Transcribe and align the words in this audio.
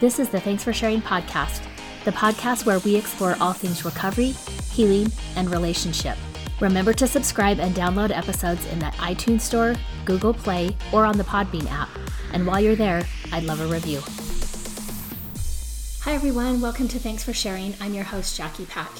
This 0.00 0.18
is 0.18 0.28
the 0.28 0.40
Thanks 0.40 0.62
for 0.62 0.72
Sharing 0.72 1.02
podcast, 1.02 1.62
the 2.04 2.12
podcast 2.12 2.66
where 2.66 2.78
we 2.80 2.96
explore 2.96 3.36
all 3.40 3.52
things 3.52 3.84
recovery, 3.84 4.34
healing, 4.72 5.10
and 5.36 5.50
relationship. 5.50 6.16
Remember 6.60 6.92
to 6.92 7.06
subscribe 7.06 7.60
and 7.60 7.74
download 7.74 8.10
episodes 8.10 8.66
in 8.66 8.78
the 8.78 8.86
iTunes 8.98 9.42
Store, 9.42 9.74
Google 10.04 10.34
Play, 10.34 10.76
or 10.92 11.04
on 11.04 11.18
the 11.18 11.24
Podbean 11.24 11.70
app. 11.70 11.88
And 12.32 12.46
while 12.46 12.60
you're 12.60 12.76
there, 12.76 13.04
I'd 13.32 13.44
love 13.44 13.60
a 13.60 13.66
review. 13.66 14.00
Hi, 16.02 16.14
everyone. 16.14 16.60
Welcome 16.60 16.88
to 16.88 16.98
Thanks 16.98 17.22
for 17.22 17.32
Sharing. 17.32 17.74
I'm 17.80 17.94
your 17.94 18.04
host, 18.04 18.36
Jackie 18.36 18.66
Pack. 18.66 18.90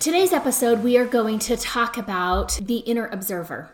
Today's 0.00 0.32
episode, 0.32 0.82
we 0.82 0.96
are 0.98 1.06
going 1.06 1.38
to 1.40 1.56
talk 1.56 1.96
about 1.96 2.58
the 2.62 2.78
inner 2.78 3.06
observer. 3.06 3.70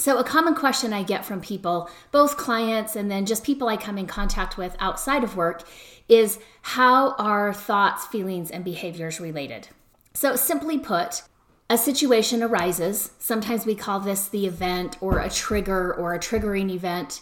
So, 0.00 0.16
a 0.16 0.24
common 0.24 0.54
question 0.54 0.94
I 0.94 1.02
get 1.02 1.26
from 1.26 1.42
people, 1.42 1.90
both 2.10 2.38
clients 2.38 2.96
and 2.96 3.10
then 3.10 3.26
just 3.26 3.44
people 3.44 3.68
I 3.68 3.76
come 3.76 3.98
in 3.98 4.06
contact 4.06 4.56
with 4.56 4.74
outside 4.80 5.22
of 5.22 5.36
work, 5.36 5.62
is 6.08 6.38
how 6.62 7.10
are 7.16 7.52
thoughts, 7.52 8.06
feelings, 8.06 8.50
and 8.50 8.64
behaviors 8.64 9.20
related? 9.20 9.68
So, 10.14 10.36
simply 10.36 10.78
put, 10.78 11.24
a 11.68 11.76
situation 11.76 12.42
arises. 12.42 13.10
Sometimes 13.18 13.66
we 13.66 13.74
call 13.74 14.00
this 14.00 14.26
the 14.26 14.46
event 14.46 14.96
or 15.02 15.18
a 15.18 15.28
trigger 15.28 15.92
or 15.92 16.14
a 16.14 16.18
triggering 16.18 16.70
event. 16.70 17.20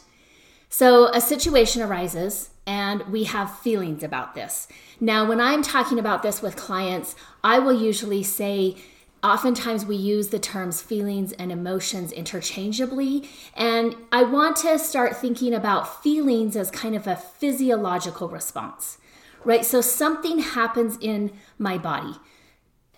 So, 0.68 1.08
a 1.08 1.20
situation 1.20 1.82
arises 1.82 2.50
and 2.64 3.02
we 3.08 3.24
have 3.24 3.58
feelings 3.58 4.04
about 4.04 4.36
this. 4.36 4.68
Now, 5.00 5.26
when 5.26 5.40
I'm 5.40 5.64
talking 5.64 5.98
about 5.98 6.22
this 6.22 6.40
with 6.42 6.54
clients, 6.54 7.16
I 7.42 7.58
will 7.58 7.82
usually 7.82 8.22
say, 8.22 8.76
oftentimes 9.22 9.84
we 9.84 9.96
use 9.96 10.28
the 10.28 10.38
terms 10.38 10.80
feelings 10.80 11.32
and 11.32 11.50
emotions 11.50 12.12
interchangeably. 12.12 13.28
And 13.56 13.96
I 14.12 14.22
want 14.22 14.56
to 14.58 14.78
start 14.78 15.16
thinking 15.16 15.54
about 15.54 16.02
feelings 16.02 16.56
as 16.56 16.70
kind 16.70 16.94
of 16.94 17.06
a 17.06 17.16
physiological 17.16 18.28
response, 18.28 18.98
right? 19.44 19.64
So, 19.64 19.80
something 19.80 20.38
happens 20.38 20.98
in 21.00 21.32
my 21.58 21.78
body. 21.78 22.14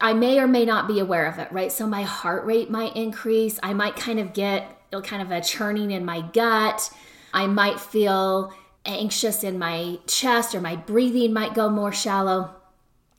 I 0.00 0.14
may 0.14 0.38
or 0.38 0.46
may 0.46 0.64
not 0.64 0.88
be 0.88 0.98
aware 0.98 1.26
of 1.26 1.38
it, 1.38 1.52
right? 1.52 1.70
So 1.70 1.86
my 1.86 2.02
heart 2.02 2.46
rate 2.46 2.70
might 2.70 2.96
increase. 2.96 3.58
I 3.62 3.74
might 3.74 3.96
kind 3.96 4.18
of 4.18 4.32
get 4.32 4.78
kind 5.04 5.22
of 5.22 5.30
a 5.30 5.40
churning 5.40 5.90
in 5.90 6.04
my 6.04 6.22
gut. 6.22 6.90
I 7.34 7.46
might 7.46 7.78
feel 7.78 8.52
anxious 8.84 9.44
in 9.44 9.58
my 9.58 9.98
chest 10.06 10.54
or 10.54 10.60
my 10.60 10.74
breathing 10.74 11.32
might 11.32 11.54
go 11.54 11.68
more 11.68 11.92
shallow. 11.92 12.54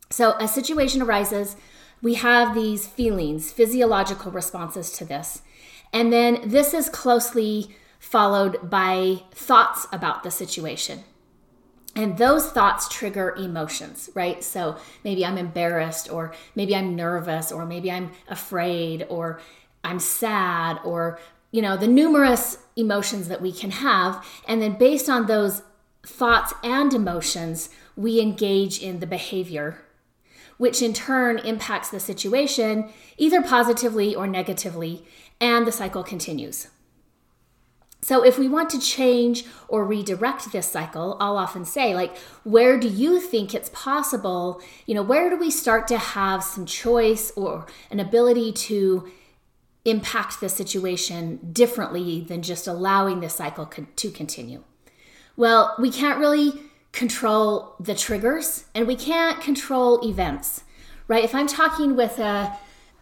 So 0.09 0.36
a 0.40 0.47
situation 0.47 1.02
arises. 1.02 1.56
We 2.02 2.16
have 2.16 2.55
these 2.55 2.88
feelings, 2.88 3.52
physiological 3.52 4.31
responses 4.31 4.91
to 4.94 5.05
this. 5.05 5.41
And 5.94 6.11
then 6.11 6.41
this 6.45 6.73
is 6.73 6.89
closely 6.89 7.75
followed 7.99 8.69
by 8.69 9.23
thoughts 9.31 9.88
about 9.91 10.23
the 10.23 10.31
situation. 10.31 11.03
And 11.95 12.17
those 12.17 12.49
thoughts 12.49 12.88
trigger 12.88 13.35
emotions, 13.35 14.09
right? 14.16 14.44
So 14.44 14.77
maybe 15.03 15.25
I'm 15.25 15.38
embarrassed, 15.38 16.11
or 16.11 16.33
maybe 16.55 16.75
I'm 16.75 16.95
nervous, 16.95 17.52
or 17.52 17.66
maybe 17.66 17.91
I'm 17.91 18.11
afraid, 18.29 19.05
or 19.09 19.41
I'm 19.83 19.99
sad, 19.99 20.79
or, 20.85 21.19
you 21.52 21.61
know, 21.61 21.75
the 21.75 21.88
numerous 21.88 22.57
emotions 22.77 23.27
that 23.27 23.41
we 23.41 23.52
can 23.52 23.72
have. 23.72 24.25
And 24.47 24.61
then 24.61 24.77
based 24.77 25.09
on 25.09 25.25
those 25.25 25.63
thoughts 26.03 26.53
and 26.63 26.94
emotions, 26.94 27.69
we 27.97 28.22
engage 28.22 28.81
in 28.81 29.02
the 29.02 29.07
behavior, 29.07 29.81
which 30.62 30.80
in 30.80 30.94
turn 30.94 31.40
impacts 31.40 31.90
the 31.90 32.00
situation 32.00 32.88
either 33.17 33.42
positively 33.42 34.14
or 34.14 34.28
negatively, 34.28 35.03
and 35.40 35.66
the 35.66 35.72
cycle 35.72 36.03
continues. 36.03 36.68
So, 38.00 38.23
if 38.23 38.38
we 38.38 38.48
want 38.48 38.70
to 38.70 38.80
change 38.80 39.44
or 39.68 39.84
redirect 39.84 40.52
this 40.52 40.68
cycle, 40.68 41.18
I'll 41.20 41.38
often 41.38 41.66
say, 41.66 41.95
like, 41.95 42.16
where 42.44 42.80
do 42.80 42.88
you 42.88 43.20
think 43.20 43.56
it's 43.56 43.72
possible? 43.73 44.62
You 44.86 44.94
know, 44.94 45.02
where 45.02 45.31
do 45.31 45.36
we 45.36 45.50
start 45.50 45.88
to 45.88 45.98
have 45.98 46.44
some 46.44 46.68
choice 46.68 47.31
or 47.36 47.66
an 47.90 48.00
ability 48.00 48.52
to 48.69 49.12
impact 49.84 50.41
the 50.41 50.50
situation 50.50 51.40
differently 51.52 52.22
than 52.22 52.44
just 52.44 52.68
allowing 52.68 53.22
the 53.22 53.30
cycle 53.30 53.66
to 53.66 54.12
continue? 54.12 54.64
Well, 55.35 55.75
we 55.80 55.90
can't 55.90 56.19
really 56.19 56.62
control 56.91 57.75
the 57.79 57.96
triggers 57.96 58.66
and 58.75 58.85
we 58.85 58.96
can't 58.96 59.41
control 59.41 60.06
events, 60.07 60.63
right? 61.07 61.24
If 61.24 61.34
I'm 61.34 61.47
talking 61.47 61.96
with 61.96 62.19
a 62.19 62.57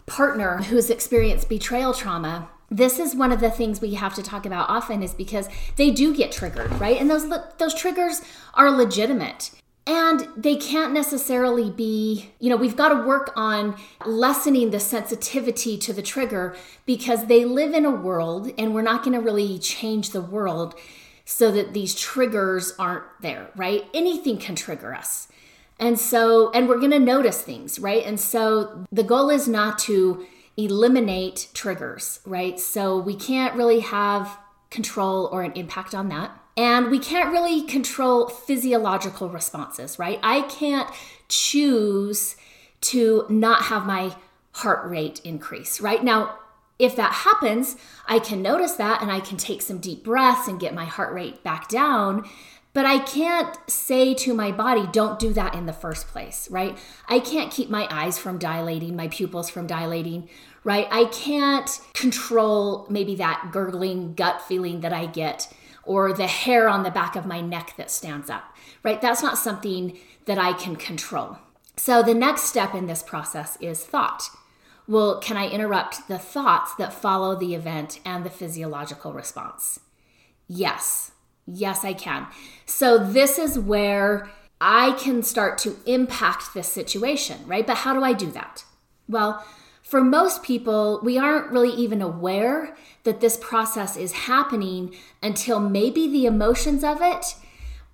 partner 0.06 0.58
who's 0.64 0.90
experienced 0.90 1.50
betrayal 1.50 1.94
trauma, 1.94 2.50
this 2.70 3.00
is 3.00 3.16
one 3.16 3.32
of 3.32 3.40
the 3.40 3.50
things 3.50 3.82
we 3.82 3.96
have 3.96 4.14
to 4.16 4.24
talk 4.24 4.46
about 4.46 4.70
often 4.70 5.02
is 5.02 5.14
because 5.14 5.50
they 5.76 5.90
do 5.90 6.16
get 6.16 6.32
triggered, 6.32 6.72
right? 6.80 7.00
And 7.00 7.10
those 7.10 7.28
those 7.58 7.74
triggers 7.74 8.22
are 8.54 8.70
legitimate. 8.70 9.52
And 9.88 10.28
they 10.38 10.56
can't 10.56 10.94
necessarily 10.94 11.72
be, 11.72 12.30
you 12.40 12.52
know, 12.52 12.58
we've 12.58 12.76
got 12.76 12.90
to 12.90 13.08
work 13.08 13.32
on 13.36 13.76
lessening 14.06 14.70
the 14.70 14.80
sensitivity 14.80 15.80
to 15.80 15.94
the 15.94 16.04
trigger 16.04 16.56
because 16.86 17.26
they 17.26 17.44
live 17.44 17.74
in 17.74 17.86
a 17.86 17.90
world 17.90 18.54
and 18.56 18.76
we're 18.76 18.84
not 18.84 19.04
going 19.04 19.18
to 19.18 19.20
really 19.20 19.58
change 19.58 20.12
the 20.12 20.22
world 20.22 20.76
so 21.30 21.52
that 21.52 21.76
these 21.76 21.94
triggers 21.94 22.74
aren't 22.80 23.04
there, 23.22 23.52
right? 23.56 23.86
Anything 23.94 24.40
can 24.40 24.56
trigger 24.56 24.96
us. 24.96 25.28
And 25.78 26.00
so, 26.00 26.50
and 26.54 26.68
we're 26.68 26.80
going 26.80 26.90
to 26.90 27.00
notice 27.00 27.40
things, 27.40 27.78
right? 27.78 28.04
And 28.04 28.20
so 28.20 28.84
the 28.92 29.04
goal 29.04 29.30
is 29.30 29.48
not 29.48 29.78
to 29.80 30.26
eliminate 30.58 31.50
triggers, 31.54 32.20
right? 32.26 32.60
So 32.60 32.98
we 32.98 33.16
can't 33.16 33.54
really 33.54 33.82
have 33.82 34.40
control 34.72 35.30
or 35.32 35.44
an 35.44 35.52
impact 35.52 35.94
on 35.94 36.10
that. 36.10 36.32
And 36.58 36.90
we 36.90 36.98
can't 36.98 37.32
really 37.32 37.62
control 37.62 38.28
physiological 38.28 39.30
responses, 39.30 40.00
right? 40.00 40.20
I 40.24 40.42
can't 40.42 40.90
choose 41.28 42.38
to 42.82 43.28
not 43.30 43.66
have 43.66 43.86
my 43.86 44.16
heart 44.54 44.90
rate 44.90 45.22
increase, 45.24 45.80
right? 45.80 46.04
Now, 46.04 46.40
if 46.80 46.96
that 46.96 47.12
happens, 47.12 47.76
I 48.08 48.20
can 48.20 48.42
notice 48.42 48.74
that 48.74 49.02
and 49.02 49.12
I 49.12 49.20
can 49.20 49.38
take 49.38 49.62
some 49.62 49.80
deep 49.80 50.04
breaths 50.04 50.48
and 50.48 50.60
get 50.60 50.74
my 50.74 50.86
heart 50.86 51.14
rate 51.14 51.44
back 51.44 51.68
down. 51.68 52.28
But 52.72 52.86
I 52.86 53.00
can't 53.00 53.58
say 53.68 54.14
to 54.14 54.34
my 54.34 54.52
body, 54.52 54.88
don't 54.92 55.20
do 55.20 55.34
that 55.34 55.56
in 55.56 55.66
the 55.66 55.74
first 55.74 56.08
place, 56.08 56.50
right? 56.50 56.78
I 57.08 57.20
can't 57.20 57.52
keep 57.52 57.70
my 57.70 57.88
eyes 57.92 58.18
from 58.18 58.38
dilating, 58.38 58.96
my 58.96 59.08
pupils 59.08 59.50
from 59.50 59.68
dilating, 59.68 60.30
right? 60.64 60.88
I 60.90 61.06
can't 61.06 61.70
control 61.94 62.86
maybe 62.90 63.16
that 63.16 63.50
gurgling 63.52 64.14
gut 64.14 64.42
feeling 64.42 64.82
that 64.82 64.94
I 64.94 65.08
get 65.08 65.52
or 65.84 66.14
the 66.14 66.28
hair 66.28 66.70
on 66.70 66.84
the 66.84 66.92
back 66.92 67.16
of 67.16 67.26
my 67.26 67.42
neck 67.42 67.74
that 67.78 67.90
stands 67.90 68.30
up, 68.30 68.56
right? 68.84 69.02
That's 69.02 69.24
not 69.24 69.38
something 69.38 69.98
that 70.26 70.38
I 70.38 70.54
can 70.54 70.76
control. 70.76 71.40
So 71.76 72.04
the 72.04 72.14
next 72.14 72.44
step 72.44 72.76
in 72.76 72.86
this 72.86 73.02
process 73.02 73.58
is 73.60 73.84
thought. 73.84 74.30
Well, 74.90 75.20
can 75.20 75.38
I 75.38 75.48
interrupt 75.48 76.08
the 76.08 76.18
thoughts 76.18 76.74
that 76.80 76.92
follow 76.92 77.36
the 77.36 77.54
event 77.54 78.00
and 78.04 78.26
the 78.26 78.32
physiological 78.32 79.14
response? 79.14 79.80
Yes. 80.48 81.12
Yes, 81.46 81.86
I 81.86 81.94
can. 81.94 82.26
So 82.66 82.98
this 82.98 83.38
is 83.38 83.60
where 83.60 84.32
I 84.60 84.94
can 84.94 85.22
start 85.22 85.60
to 85.60 85.78
impact 85.86 86.56
this 86.56 86.74
situation, 86.74 87.38
right? 87.46 87.68
But 87.68 87.78
how 87.78 87.94
do 87.94 88.04
I 88.04 88.14
do 88.14 88.32
that? 88.32 88.66
Well, 89.08 89.46
for 89.84 90.04
most 90.04 90.42
people, 90.42 91.00
we 91.04 91.20
aren't 91.20 91.52
really 91.52 91.76
even 91.76 92.02
aware 92.02 92.76
that 93.04 93.22
this 93.22 93.38
process 93.38 93.96
is 93.96 94.12
happening 94.12 94.96
until 95.22 95.60
maybe 95.60 96.08
the 96.08 96.26
emotions 96.26 96.84
of 96.84 96.98
it 97.00 97.36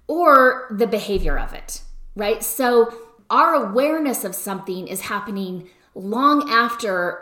or 0.07 0.65
the 0.71 0.87
behavior 0.87 1.37
of 1.37 1.53
it, 1.53 1.81
right? 2.15 2.41
So, 2.41 2.93
our 3.29 3.53
awareness 3.53 4.23
of 4.23 4.33
something 4.33 4.87
is 4.87 5.01
happening 5.01 5.69
long 5.95 6.49
after 6.49 7.21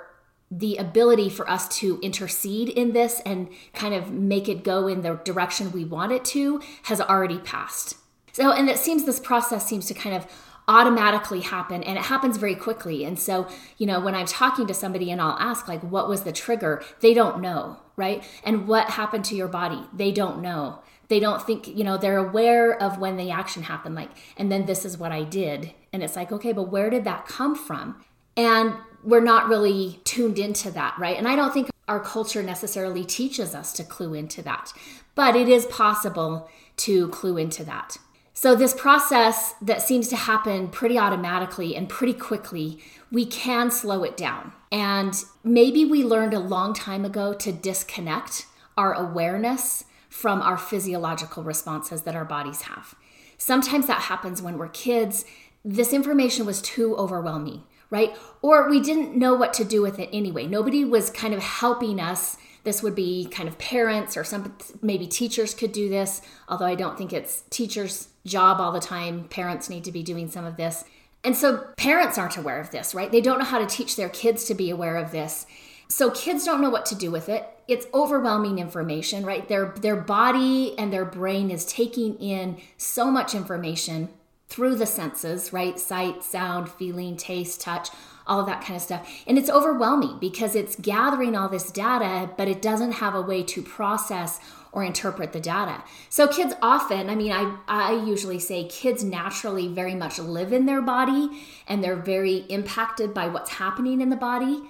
the 0.52 0.78
ability 0.78 1.30
for 1.30 1.50
us 1.50 1.68
to 1.80 2.00
intercede 2.02 2.70
in 2.70 2.94
this 2.94 3.22
and 3.26 3.50
kind 3.74 3.94
of 3.94 4.12
make 4.12 4.48
it 4.48 4.64
go 4.64 4.88
in 4.88 5.02
the 5.02 5.16
direction 5.24 5.72
we 5.72 5.84
want 5.84 6.12
it 6.12 6.24
to 6.24 6.62
has 6.84 7.02
already 7.02 7.40
passed. 7.40 7.96
So, 8.34 8.52
and 8.52 8.70
it 8.70 8.78
seems 8.78 9.06
this 9.06 9.20
process 9.20 9.66
seems 9.66 9.88
to 9.88 9.94
kind 9.94 10.16
of 10.16 10.28
automatically 10.68 11.42
happen 11.42 11.84
and 11.84 11.98
it 11.98 12.06
happens 12.06 12.38
very 12.38 12.56
quickly. 12.56 13.04
And 13.04 13.20
so, 13.20 13.48
you 13.78 13.86
know, 13.86 14.00
when 14.00 14.16
I'm 14.16 14.26
talking 14.26 14.68
to 14.68 14.74
somebody 14.74 15.12
and 15.12 15.20
I'll 15.20 15.38
ask, 15.40 15.68
like, 15.68 15.82
what 15.82 16.08
was 16.08 16.24
the 16.24 16.32
trigger? 16.32 16.84
They 17.02 17.14
don't 17.14 17.42
know, 17.42 17.78
right? 17.96 18.24
And 18.44 18.68
what 18.68 18.92
happened 18.92 19.26
to 19.26 19.36
your 19.36 19.48
body? 19.48 19.82
They 19.94 20.12
don't 20.12 20.42
know. 20.42 20.80
They 21.10 21.20
don't 21.20 21.42
think, 21.42 21.68
you 21.68 21.84
know, 21.84 21.98
they're 21.98 22.18
aware 22.18 22.82
of 22.82 22.98
when 22.98 23.18
the 23.18 23.30
action 23.30 23.64
happened, 23.64 23.96
like, 23.96 24.10
and 24.38 24.52
then 24.52 24.66
this 24.66 24.86
is 24.86 24.98
what 24.98 25.12
I 25.12 25.24
did. 25.24 25.74
And 25.92 26.02
it's 26.02 26.16
like, 26.16 26.32
okay, 26.32 26.54
but 26.54 26.72
where 26.72 26.90
did 26.90 27.04
that 27.04 27.26
come 27.26 27.56
from? 27.56 28.04
And 28.36 28.76
we're 29.04 29.22
not 29.22 29.48
really 29.48 30.00
tuned 30.04 30.40
into 30.40 30.72
that, 30.72 30.98
right? 30.98 31.18
And 31.18 31.28
I 31.28 31.36
don't 31.36 31.54
think 31.54 31.70
our 31.88 32.00
culture 32.00 32.42
necessarily 32.42 33.04
teaches 33.04 33.54
us 33.54 33.74
to 33.74 33.84
clue 33.84 34.14
into 34.14 34.42
that, 34.44 34.72
but 35.16 35.36
it 35.36 35.50
is 35.50 35.66
possible 35.66 36.50
to 36.78 37.10
clue 37.10 37.38
into 37.38 37.64
that. 37.66 37.98
So, 38.36 38.56
this 38.56 38.74
process 38.74 39.54
that 39.62 39.82
seems 39.82 40.08
to 40.08 40.16
happen 40.16 40.70
pretty 40.70 40.98
automatically 40.98 41.76
and 41.76 41.88
pretty 41.88 42.14
quickly, 42.14 42.80
we 43.12 43.26
can 43.26 43.70
slow 43.70 44.04
it 44.04 44.18
down. 44.18 44.54
And 44.72 45.14
maybe 45.44 45.86
we 45.86 46.04
learned 46.04 46.34
a 46.34 46.40
long 46.40 46.74
time 46.74 47.06
ago 47.06 47.34
to 47.36 47.52
disconnect 47.52 48.48
our 48.76 48.94
awareness 48.94 49.86
from 50.10 50.42
our 50.42 50.58
physiological 50.58 51.44
responses 51.44 52.04
that 52.04 52.16
our 52.16 52.26
bodies 52.26 52.64
have. 52.64 52.96
Sometimes 53.38 53.88
that 53.88 54.04
happens 54.04 54.42
when 54.42 54.58
we're 54.58 54.68
kids. 54.68 55.26
This 55.64 55.94
information 55.94 56.46
was 56.46 56.62
too 56.62 56.96
overwhelming, 56.96 57.64
right? 57.94 58.18
Or 58.42 58.68
we 58.68 58.80
didn't 58.80 59.16
know 59.16 59.36
what 59.36 59.54
to 59.54 59.64
do 59.64 59.84
with 59.84 60.00
it 60.00 60.10
anyway. 60.12 60.48
Nobody 60.48 60.84
was 60.84 61.12
kind 61.12 61.32
of 61.32 61.44
helping 61.44 62.00
us. 62.00 62.38
This 62.64 62.82
would 62.82 62.96
be 62.96 63.28
kind 63.30 63.48
of 63.48 63.60
parents 63.60 64.18
or 64.18 64.24
some 64.24 64.58
maybe 64.82 65.06
teachers 65.06 65.54
could 65.54 65.72
do 65.72 65.90
this, 65.90 66.24
although 66.50 66.66
I 66.66 66.74
don't 66.74 66.98
think 66.98 67.14
it's 67.14 67.44
teachers' 67.52 68.08
job 68.26 68.60
all 68.60 68.72
the 68.72 68.80
time. 68.80 69.26
Parents 69.26 69.70
need 69.70 69.84
to 69.84 69.92
be 69.92 70.02
doing 70.02 70.28
some 70.28 70.44
of 70.44 70.58
this. 70.58 70.86
And 71.24 71.38
so 71.38 71.68
parents 71.78 72.18
aren't 72.18 72.36
aware 72.36 72.60
of 72.60 72.72
this, 72.72 72.96
right? 72.96 73.12
They 73.12 73.22
don't 73.22 73.38
know 73.38 73.46
how 73.46 73.60
to 73.60 73.68
teach 73.68 73.96
their 73.96 74.10
kids 74.10 74.46
to 74.46 74.56
be 74.56 74.72
aware 74.72 74.98
of 74.98 75.12
this. 75.12 75.46
So 75.88 76.10
kids 76.10 76.46
don't 76.46 76.62
know 76.62 76.72
what 76.72 76.88
to 76.88 76.96
do 76.96 77.12
with 77.12 77.30
it. 77.30 77.48
It's 77.68 77.86
overwhelming 77.94 78.58
information, 78.58 79.24
right? 79.24 79.48
Their 79.48 79.76
their 79.80 79.96
body 79.96 80.74
and 80.80 80.92
their 80.92 81.06
brain 81.06 81.52
is 81.52 81.64
taking 81.66 82.16
in 82.16 82.58
so 82.76 83.12
much 83.12 83.36
information 83.36 84.10
through 84.48 84.76
the 84.76 84.86
senses, 84.86 85.52
right? 85.52 85.80
Sight, 85.80 86.24
sound, 86.24 86.70
feeling, 86.70 87.18
taste, 87.18 87.62
touch, 87.62 87.90
all 88.28 88.46
that 88.46 88.62
kind 88.62 88.76
of 88.76 88.82
stuff. 88.82 89.24
And 89.28 89.38
it's 89.38 89.50
overwhelming 89.50 90.20
because 90.20 90.56
it's 90.56 90.76
gathering 90.76 91.36
all 91.36 91.50
this 91.50 91.72
data, 91.72 92.32
but 92.38 92.48
it 92.48 92.62
doesn't 92.62 92.94
have 92.94 93.16
a 93.16 93.22
way 93.22 93.44
to 93.44 93.62
process 93.62 94.40
or 94.72 94.84
interpret 94.84 95.34
the 95.34 95.40
data. 95.40 95.84
So 96.10 96.28
kids 96.28 96.54
often, 96.62 97.10
I 97.10 97.16
mean, 97.16 97.32
I, 97.32 97.58
I 97.68 97.94
usually 97.94 98.40
say 98.40 98.68
kids 98.68 99.04
naturally 99.04 99.68
very 99.68 99.94
much 99.94 100.18
live 100.20 100.52
in 100.52 100.66
their 100.66 100.82
body 100.82 101.30
and 101.68 101.84
they're 101.84 101.96
very 101.96 102.38
impacted 102.50 103.14
by 103.14 103.28
what's 103.28 103.52
happening 103.52 104.02
in 104.02 104.10
the 104.10 104.16
body. 104.16 104.62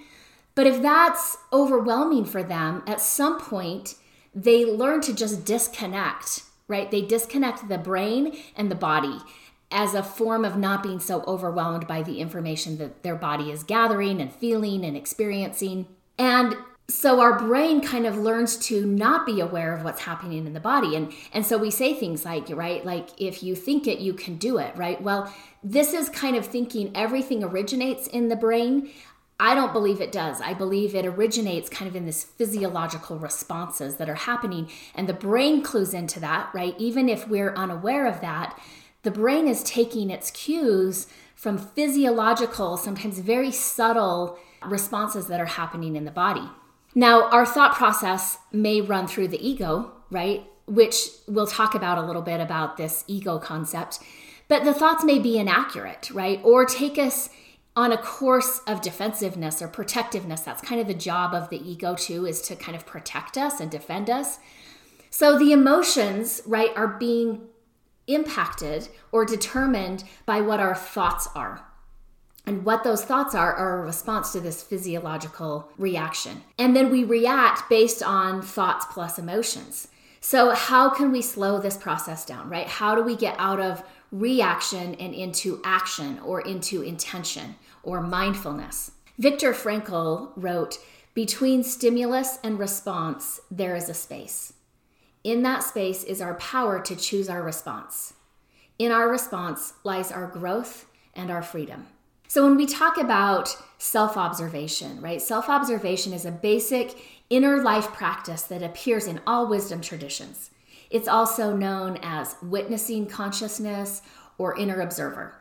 But 0.55 0.67
if 0.67 0.81
that's 0.81 1.37
overwhelming 1.51 2.25
for 2.25 2.43
them, 2.43 2.83
at 2.85 3.01
some 3.01 3.39
point, 3.39 3.95
they 4.35 4.65
learn 4.65 5.01
to 5.01 5.13
just 5.13 5.45
disconnect, 5.45 6.43
right? 6.67 6.91
They 6.91 7.01
disconnect 7.01 7.69
the 7.69 7.77
brain 7.77 8.35
and 8.55 8.69
the 8.69 8.75
body 8.75 9.19
as 9.73 9.93
a 9.93 10.03
form 10.03 10.45
of 10.45 10.55
not 10.55 10.83
being 10.83 10.99
so 10.99 11.23
overwhelmed 11.23 11.87
by 11.87 12.03
the 12.03 12.19
information 12.19 12.77
that 12.77 13.03
their 13.03 13.15
body 13.15 13.51
is 13.51 13.63
gathering 13.63 14.21
and 14.21 14.31
feeling 14.31 14.85
and 14.85 14.95
experiencing. 14.95 15.87
And 16.17 16.55
so 16.89 17.19
our 17.21 17.39
brain 17.39 17.81
kind 17.81 18.05
of 18.05 18.17
learns 18.17 18.57
to 18.57 18.85
not 18.85 19.25
be 19.25 19.39
aware 19.39 19.75
of 19.75 19.83
what's 19.83 20.01
happening 20.01 20.45
in 20.45 20.53
the 20.53 20.59
body 20.59 20.97
and 20.97 21.13
and 21.31 21.45
so 21.45 21.57
we 21.57 21.71
say 21.71 21.93
things 21.93 22.25
like 22.25 22.49
right 22.49 22.85
like 22.85 23.09
if 23.17 23.41
you 23.41 23.55
think 23.55 23.87
it 23.87 23.99
you 23.99 24.13
can 24.13 24.35
do 24.35 24.57
it 24.57 24.75
right 24.75 25.01
well 25.01 25.33
this 25.63 25.93
is 25.93 26.09
kind 26.09 26.35
of 26.35 26.45
thinking 26.45 26.91
everything 26.93 27.41
originates 27.41 28.05
in 28.07 28.27
the 28.27 28.35
brain 28.35 28.89
I 29.39 29.55
don't 29.55 29.73
believe 29.73 29.99
it 29.99 30.11
does. 30.11 30.39
I 30.39 30.53
believe 30.53 30.95
it 30.95 31.05
originates 31.05 31.67
kind 31.67 31.89
of 31.89 31.95
in 31.95 32.05
this 32.05 32.23
physiological 32.23 33.17
responses 33.17 33.97
that 33.97 34.07
are 34.07 34.13
happening, 34.13 34.69
and 34.95 35.09
the 35.09 35.13
brain 35.13 35.63
clues 35.63 35.93
into 35.93 36.19
that, 36.19 36.49
right? 36.53 36.75
Even 36.77 37.09
if 37.09 37.27
we're 37.27 37.53
unaware 37.55 38.05
of 38.05 38.21
that, 38.21 38.57
the 39.03 39.11
brain 39.11 39.47
is 39.47 39.63
taking 39.63 40.09
its 40.09 40.31
cues 40.31 41.07
from 41.35 41.57
physiological, 41.57 42.77
sometimes 42.77 43.19
very 43.19 43.51
subtle 43.51 44.39
responses 44.65 45.27
that 45.27 45.41
are 45.41 45.45
happening 45.45 45.95
in 45.95 46.05
the 46.05 46.11
body. 46.11 46.47
Now, 46.95 47.29
our 47.29 47.45
thought 47.45 47.75
process 47.75 48.37
may 48.51 48.79
run 48.81 49.07
through 49.07 49.27
the 49.29 49.45
ego, 49.45 49.91
right? 50.09 50.45
Which 50.67 51.09
we'll 51.27 51.47
talk 51.47 51.75
about 51.75 51.97
a 51.97 52.05
little 52.05 52.21
bit 52.21 52.39
about 52.39 52.77
this 52.77 53.03
ego 53.07 53.39
concept, 53.39 53.99
but 54.47 54.63
the 54.63 54.73
thoughts 54.73 55.03
may 55.03 55.19
be 55.19 55.37
inaccurate, 55.37 56.09
right? 56.11 56.39
Or 56.43 56.65
take 56.65 56.97
us 56.97 57.29
on 57.75 57.91
a 57.91 57.97
course 57.97 58.61
of 58.67 58.81
defensiveness 58.81 59.61
or 59.61 59.67
protectiveness. 59.67 60.41
That's 60.41 60.61
kind 60.61 60.79
of 60.79 60.87
the 60.87 60.93
job 60.93 61.33
of 61.33 61.49
the 61.49 61.57
ego, 61.67 61.95
too, 61.95 62.25
is 62.25 62.41
to 62.43 62.55
kind 62.55 62.75
of 62.75 62.85
protect 62.85 63.37
us 63.37 63.59
and 63.59 63.71
defend 63.71 64.09
us. 64.09 64.37
So 65.09 65.37
the 65.37 65.51
emotions, 65.51 66.41
right, 66.45 66.71
are 66.75 66.87
being 66.87 67.41
impacted 68.07 68.89
or 69.11 69.25
determined 69.25 70.03
by 70.25 70.41
what 70.41 70.59
our 70.59 70.75
thoughts 70.75 71.27
are. 71.35 71.65
And 72.45 72.65
what 72.65 72.83
those 72.83 73.05
thoughts 73.05 73.33
are 73.33 73.53
are 73.53 73.79
a 73.79 73.85
response 73.85 74.33
to 74.33 74.41
this 74.41 74.61
physiological 74.61 75.69
reaction. 75.77 76.43
And 76.59 76.75
then 76.75 76.89
we 76.89 77.03
react 77.03 77.69
based 77.69 78.03
on 78.03 78.41
thoughts 78.41 78.85
plus 78.89 79.17
emotions. 79.17 79.87
So, 80.19 80.51
how 80.51 80.89
can 80.89 81.11
we 81.11 81.21
slow 81.21 81.59
this 81.59 81.77
process 81.77 82.25
down, 82.25 82.49
right? 82.49 82.67
How 82.67 82.95
do 82.95 83.03
we 83.03 83.15
get 83.15 83.35
out 83.39 83.59
of 83.59 83.83
reaction 84.11 84.95
and 84.95 85.13
into 85.13 85.61
action 85.63 86.19
or 86.19 86.41
into 86.41 86.81
intention 86.81 87.55
or 87.81 88.01
mindfulness? 88.01 88.91
Viktor 89.17 89.53
Frankl 89.53 90.31
wrote, 90.35 90.79
Between 91.13 91.63
stimulus 91.63 92.39
and 92.43 92.57
response, 92.57 93.41
there 93.51 93.75
is 93.75 93.89
a 93.89 93.93
space. 93.93 94.53
In 95.23 95.43
that 95.43 95.63
space 95.63 96.03
is 96.03 96.21
our 96.21 96.35
power 96.35 96.81
to 96.81 96.95
choose 96.95 97.29
our 97.29 97.41
response. 97.41 98.13
In 98.77 98.91
our 98.91 99.09
response 99.09 99.73
lies 99.83 100.11
our 100.11 100.27
growth 100.27 100.87
and 101.13 101.31
our 101.31 101.41
freedom. 101.41 101.87
So, 102.27 102.43
when 102.43 102.57
we 102.57 102.65
talk 102.65 102.97
about 102.97 103.55
self 103.77 104.17
observation, 104.17 104.99
right, 105.01 105.21
self 105.21 105.49
observation 105.49 106.13
is 106.13 106.25
a 106.25 106.31
basic 106.31 106.97
inner 107.29 107.61
life 107.61 107.87
practice 107.93 108.41
that 108.43 108.63
appears 108.63 109.07
in 109.07 109.21
all 109.25 109.47
wisdom 109.47 109.81
traditions. 109.81 110.49
It's 110.89 111.07
also 111.07 111.55
known 111.55 111.99
as 112.01 112.35
witnessing 112.41 113.05
consciousness 113.05 114.01
or 114.37 114.57
inner 114.57 114.81
observer. 114.81 115.35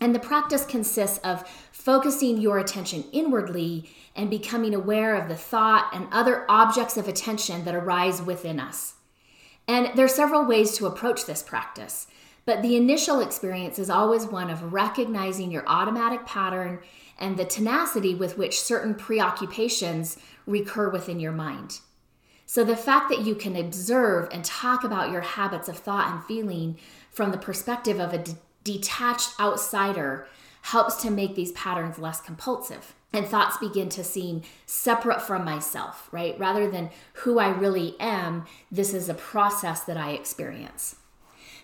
And 0.00 0.14
the 0.14 0.20
practice 0.20 0.64
consists 0.66 1.18
of 1.18 1.48
focusing 1.84 2.38
your 2.38 2.58
attention 2.58 3.04
inwardly 3.12 3.84
and 4.16 4.30
becoming 4.30 4.74
aware 4.74 5.14
of 5.14 5.28
the 5.28 5.36
thought 5.36 5.90
and 5.92 6.08
other 6.10 6.46
objects 6.48 6.96
of 6.96 7.06
attention 7.06 7.62
that 7.66 7.74
arise 7.74 8.22
within 8.22 8.58
us. 8.58 8.94
And 9.68 9.94
there 9.94 10.06
are 10.06 10.08
several 10.08 10.46
ways 10.46 10.78
to 10.78 10.86
approach 10.86 11.26
this 11.26 11.42
practice. 11.42 12.06
But 12.46 12.62
the 12.62 12.76
initial 12.76 13.20
experience 13.20 13.78
is 13.78 13.90
always 13.90 14.24
one 14.24 14.48
of 14.48 14.72
recognizing 14.72 15.50
your 15.50 15.64
automatic 15.66 16.24
pattern 16.24 16.80
and 17.18 17.36
the 17.36 17.44
tenacity 17.44 18.14
with 18.14 18.38
which 18.38 18.62
certain 18.62 18.94
preoccupations 18.94 20.16
recur 20.46 20.88
within 20.88 21.20
your 21.20 21.32
mind. 21.32 21.80
So, 22.46 22.64
the 22.64 22.76
fact 22.76 23.10
that 23.10 23.26
you 23.26 23.34
can 23.34 23.56
observe 23.56 24.28
and 24.32 24.44
talk 24.44 24.84
about 24.84 25.10
your 25.10 25.22
habits 25.22 25.68
of 25.68 25.78
thought 25.78 26.12
and 26.12 26.24
feeling 26.24 26.78
from 27.10 27.30
the 27.30 27.38
perspective 27.38 28.00
of 28.00 28.12
a 28.12 28.24
detached 28.64 29.38
outsider 29.38 30.26
helps 30.64 30.96
to 30.96 31.10
make 31.10 31.34
these 31.34 31.52
patterns 31.52 31.98
less 31.98 32.22
compulsive. 32.22 32.94
And 33.12 33.26
thoughts 33.26 33.58
begin 33.58 33.90
to 33.90 34.02
seem 34.02 34.40
separate 34.64 35.20
from 35.20 35.44
myself, 35.44 36.08
right? 36.10 36.38
Rather 36.38 36.70
than 36.70 36.88
who 37.12 37.38
I 37.38 37.50
really 37.50 37.96
am, 38.00 38.46
this 38.72 38.94
is 38.94 39.10
a 39.10 39.14
process 39.14 39.80
that 39.80 39.98
I 39.98 40.12
experience. 40.12 40.96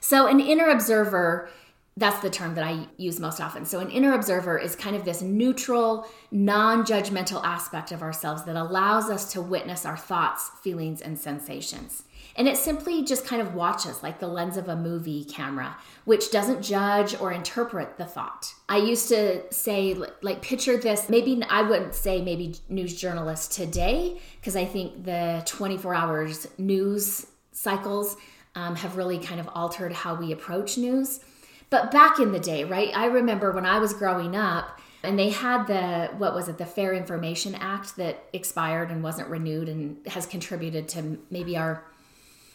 So, 0.01 0.27
an 0.27 0.39
inner 0.39 0.69
observer, 0.69 1.49
that's 1.97 2.21
the 2.21 2.29
term 2.29 2.55
that 2.57 2.65
I 2.65 2.89
use 2.99 3.19
most 3.19 3.41
often. 3.41 3.65
So, 3.65 3.81
an 3.81 3.91
inner 3.91 4.13
observer 4.13 4.59
is 4.59 4.77
kind 4.77 4.95
of 4.95 5.07
this 5.07 5.23
neutral, 5.23 6.07
non 6.31 6.85
judgmental 6.85 7.43
aspect 7.43 7.93
of 7.93 8.03
ourselves 8.03 8.45
that 8.45 8.55
allows 8.55 9.09
us 9.09 9.33
to 9.33 9.41
witness 9.41 9.87
our 9.87 9.97
thoughts, 9.97 10.51
feelings, 10.63 11.01
and 11.01 11.19
sensations. 11.19 12.05
And 12.37 12.49
it 12.49 12.57
simply 12.57 13.05
just 13.05 13.27
kind 13.27 13.43
of 13.43 13.55
watches 13.55 14.03
like 14.03 14.19
the 14.19 14.29
lens 14.29 14.57
of 14.57 14.69
a 14.69 14.77
movie 14.77 15.25
camera, 15.25 15.77
which 16.05 16.31
doesn't 16.31 16.63
judge 16.63 17.19
or 17.21 17.33
interpret 17.33 17.99
the 17.99 18.05
thought. 18.05 18.55
I 18.69 18.79
used 18.79 19.09
to 19.09 19.43
say, 19.53 19.95
like, 20.23 20.43
picture 20.43 20.77
this, 20.77 21.09
maybe 21.09 21.43
I 21.49 21.63
wouldn't 21.63 21.95
say 21.95 22.23
maybe 22.23 22.57
news 22.69 22.97
journalists 22.97 23.55
today, 23.55 24.21
because 24.41 24.57
I 24.57 24.65
think 24.65 25.05
the 25.05 25.43
24 25.47 25.95
hours 25.95 26.47
news 26.59 27.27
cycles 27.53 28.17
um, 28.55 28.77
have 28.77 28.97
really 28.97 29.19
kind 29.19 29.41
of 29.41 29.49
altered 29.55 29.93
how 29.93 30.15
we 30.15 30.33
approach 30.33 30.79
news. 30.79 31.21
But 31.69 31.91
back 31.91 32.19
in 32.19 32.33
the 32.33 32.41
day, 32.41 32.65
right? 32.65 32.91
I 32.95 33.07
remember 33.07 33.53
when 33.53 33.65
I 33.65 33.79
was 33.79 33.93
growing 33.93 34.35
up, 34.35 34.81
and 35.03 35.19
they 35.19 35.31
had 35.31 35.67
the 35.67 36.11
what 36.19 36.35
was 36.35 36.49
it 36.49 36.59
the 36.59 36.67
fair 36.67 36.93
information 36.93 37.55
act 37.55 37.97
that 37.97 38.25
expired 38.33 38.91
and 38.91 39.03
wasn't 39.03 39.29
renewed 39.29 39.69
and 39.69 40.07
has 40.07 40.27
contributed 40.27 40.89
to 40.89 41.19
maybe 41.31 41.57
our 41.57 41.85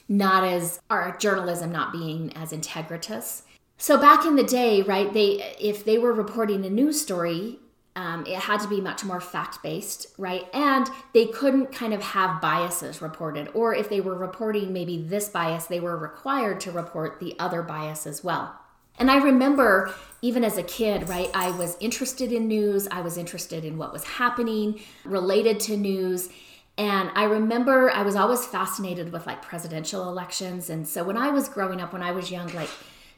not 0.07 0.43
as 0.43 0.79
our 0.89 1.15
journalism 1.17 1.71
not 1.71 1.91
being 1.91 2.31
as 2.35 2.51
integritous 2.51 3.43
so 3.77 3.99
back 3.99 4.25
in 4.25 4.35
the 4.35 4.43
day 4.43 4.81
right 4.81 5.13
they 5.13 5.55
if 5.59 5.83
they 5.83 5.97
were 5.97 6.13
reporting 6.13 6.65
a 6.65 6.69
news 6.69 7.01
story 7.01 7.59
um, 7.97 8.25
it 8.25 8.35
had 8.35 8.59
to 8.59 8.67
be 8.67 8.81
much 8.81 9.05
more 9.05 9.21
fact 9.21 9.63
based, 9.63 10.07
right? 10.17 10.43
And 10.53 10.89
they 11.13 11.27
couldn't 11.27 11.71
kind 11.71 11.93
of 11.93 12.01
have 12.01 12.41
biases 12.41 13.01
reported. 13.01 13.47
Or 13.53 13.73
if 13.73 13.89
they 13.89 14.01
were 14.01 14.15
reporting 14.15 14.73
maybe 14.73 15.01
this 15.01 15.29
bias, 15.29 15.67
they 15.67 15.79
were 15.79 15.97
required 15.97 16.59
to 16.61 16.71
report 16.71 17.21
the 17.21 17.35
other 17.39 17.61
bias 17.61 18.05
as 18.05 18.21
well. 18.21 18.59
And 18.99 19.09
I 19.09 19.17
remember 19.17 19.93
even 20.21 20.43
as 20.43 20.57
a 20.57 20.63
kid, 20.63 21.07
right, 21.07 21.29
I 21.33 21.51
was 21.51 21.77
interested 21.79 22.31
in 22.31 22.47
news, 22.47 22.87
I 22.89 23.01
was 23.01 23.17
interested 23.17 23.63
in 23.63 23.77
what 23.77 23.93
was 23.93 24.03
happening 24.03 24.81
related 25.03 25.59
to 25.61 25.77
news. 25.77 26.29
And 26.77 27.09
I 27.15 27.23
remember 27.23 27.89
I 27.89 28.01
was 28.01 28.15
always 28.15 28.45
fascinated 28.45 29.13
with 29.13 29.25
like 29.25 29.41
presidential 29.41 30.09
elections. 30.09 30.69
And 30.69 30.87
so 30.87 31.03
when 31.03 31.17
I 31.17 31.29
was 31.29 31.47
growing 31.47 31.79
up, 31.79 31.93
when 31.93 32.03
I 32.03 32.11
was 32.11 32.31
young, 32.31 32.53
like 32.53 32.69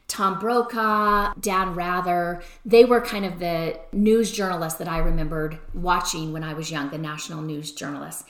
Tom 0.06 0.38
Brokaw, 0.38 1.34
Dan 1.40 1.74
Rather, 1.74 2.42
they 2.64 2.84
were 2.84 3.00
kind 3.00 3.24
of 3.24 3.40
the 3.40 3.78
news 3.92 4.30
journalists 4.30 4.78
that 4.78 4.88
I 4.88 4.98
remembered 4.98 5.58
watching 5.74 6.32
when 6.32 6.44
I 6.44 6.54
was 6.54 6.70
young, 6.70 6.90
the 6.90 6.98
national 6.98 7.42
news 7.42 7.72
journalists. 7.72 8.24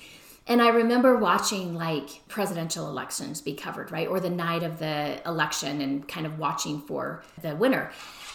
And 0.47 0.63
I 0.63 0.69
remember 0.69 1.19
watching 1.19 1.75
like 1.75 2.27
presidential 2.27 2.89
elections 2.89 3.43
be 3.43 3.53
covered, 3.53 3.93
right? 3.93 4.09
Or 4.09 4.19
the 4.19 4.31
night 4.31 4.63
of 4.63 4.79
the 4.79 5.21
election 5.27 5.83
and 5.83 6.09
kind 6.09 6.25
of 6.25 6.39
watching 6.39 6.81
for 6.81 7.23
the 7.43 7.55
winner. 7.55 7.93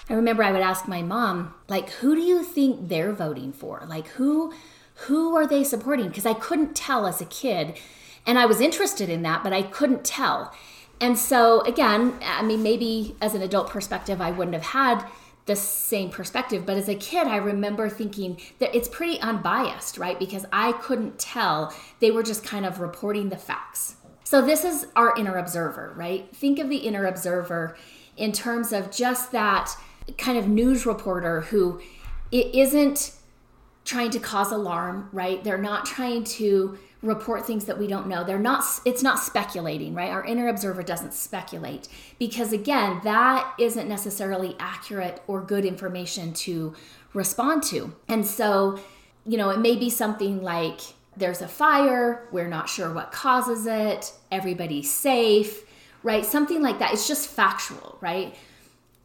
I 0.10 0.14
remember 0.14 0.44
I 0.44 0.52
would 0.52 0.62
ask 0.62 0.88
my 0.88 1.02
mom, 1.02 1.56
like, 1.68 1.90
who 1.90 2.14
do 2.14 2.22
you 2.22 2.44
think 2.44 2.88
they're 2.88 3.14
voting 3.14 3.52
for? 3.52 3.84
Like, 3.88 4.08
who 4.08 4.54
who 4.96 5.36
are 5.36 5.48
they 5.48 5.64
supporting? 5.64 6.08
Because 6.08 6.26
I 6.26 6.34
couldn't 6.34 6.76
tell 6.76 7.06
as 7.06 7.22
a 7.22 7.26
kid. 7.26 7.78
And 8.26 8.40
I 8.40 8.46
was 8.46 8.62
interested 8.62 9.10
in 9.10 9.22
that, 9.24 9.44
but 9.44 9.54
I 9.54 9.64
couldn't 9.64 10.06
tell. 10.06 10.54
And 11.02 11.18
so 11.18 11.62
again, 11.62 12.14
I 12.24 12.44
mean, 12.44 12.64
maybe 12.64 13.16
as 13.20 13.36
an 13.36 13.42
adult 13.42 13.70
perspective, 13.70 14.22
I 14.22 14.32
wouldn't 14.32 14.54
have 14.54 14.64
had 14.64 15.06
the 15.46 15.56
same 15.56 16.10
perspective. 16.10 16.66
But 16.66 16.78
as 16.78 16.88
a 16.88 16.96
kid, 16.96 17.28
I 17.28 17.38
remember 17.38 17.90
thinking 17.90 18.40
that 18.60 18.74
it's 18.74 18.88
pretty 18.88 19.20
unbiased, 19.20 19.98
right? 19.98 20.18
Because 20.18 20.46
I 20.54 20.72
couldn't 20.74 21.20
tell. 21.20 21.74
They 22.00 22.12
were 22.12 22.24
just 22.24 22.46
kind 22.46 22.66
of 22.66 22.80
reporting 22.80 23.30
the 23.30 23.38
facts. 23.38 23.98
So 24.24 24.42
this 24.42 24.64
is 24.64 24.88
our 24.96 25.14
inner 25.18 25.38
observer, 25.38 25.94
right? 25.98 26.34
Think 26.34 26.60
of 26.60 26.70
the 26.70 26.78
inner 26.78 27.06
observer 27.06 27.76
in 28.16 28.32
terms 28.32 28.72
of 28.72 28.90
just 28.90 29.32
that 29.34 29.72
kind 30.18 30.38
of 30.38 30.48
news 30.48 30.86
reporter 30.86 31.42
who 31.42 31.82
it 32.32 32.56
isn't 32.56 33.12
trying 33.86 34.12
to 34.12 34.20
cause 34.20 34.52
alarm, 34.52 35.10
right? 35.12 35.44
They're 35.44 35.58
not 35.58 35.86
trying 35.86 36.24
to 36.26 36.78
report 37.02 37.46
things 37.46 37.66
that 37.66 37.78
we 37.78 37.86
don't 37.86 38.08
know. 38.08 38.24
They're 38.24 38.40
not 38.40 38.64
it's 38.86 39.04
not 39.04 39.20
speculating, 39.20 39.94
right? 39.94 40.10
Our 40.10 40.24
inner 40.24 40.48
observer 40.48 40.84
doesn't 40.84 41.14
speculate 41.14 41.90
because 42.18 42.54
again, 42.54 43.02
that 43.04 43.54
isn't 43.60 43.90
necessarily 43.90 44.56
accurate 44.58 45.22
or 45.28 45.42
good 45.42 45.66
information 45.66 46.34
to 46.34 46.74
respond 47.14 47.64
to. 47.64 47.94
And 48.08 48.26
so, 48.26 48.80
you 49.26 49.38
know, 49.38 49.50
it 49.50 49.60
may 49.60 49.76
be 49.76 49.90
something 49.90 50.42
like 50.42 50.80
there's 51.18 51.42
a 51.42 51.48
fire, 51.48 52.28
we're 52.32 52.48
not 52.48 52.70
sure 52.70 52.92
what 52.92 53.12
causes 53.12 53.68
it, 53.68 54.14
everybody's 54.32 54.92
safe, 54.92 55.64
right? 56.02 56.26
Something 56.26 56.62
like 56.62 56.80
that. 56.80 56.94
It's 56.94 57.08
just 57.08 57.28
factual, 57.28 57.98
right? 58.02 58.36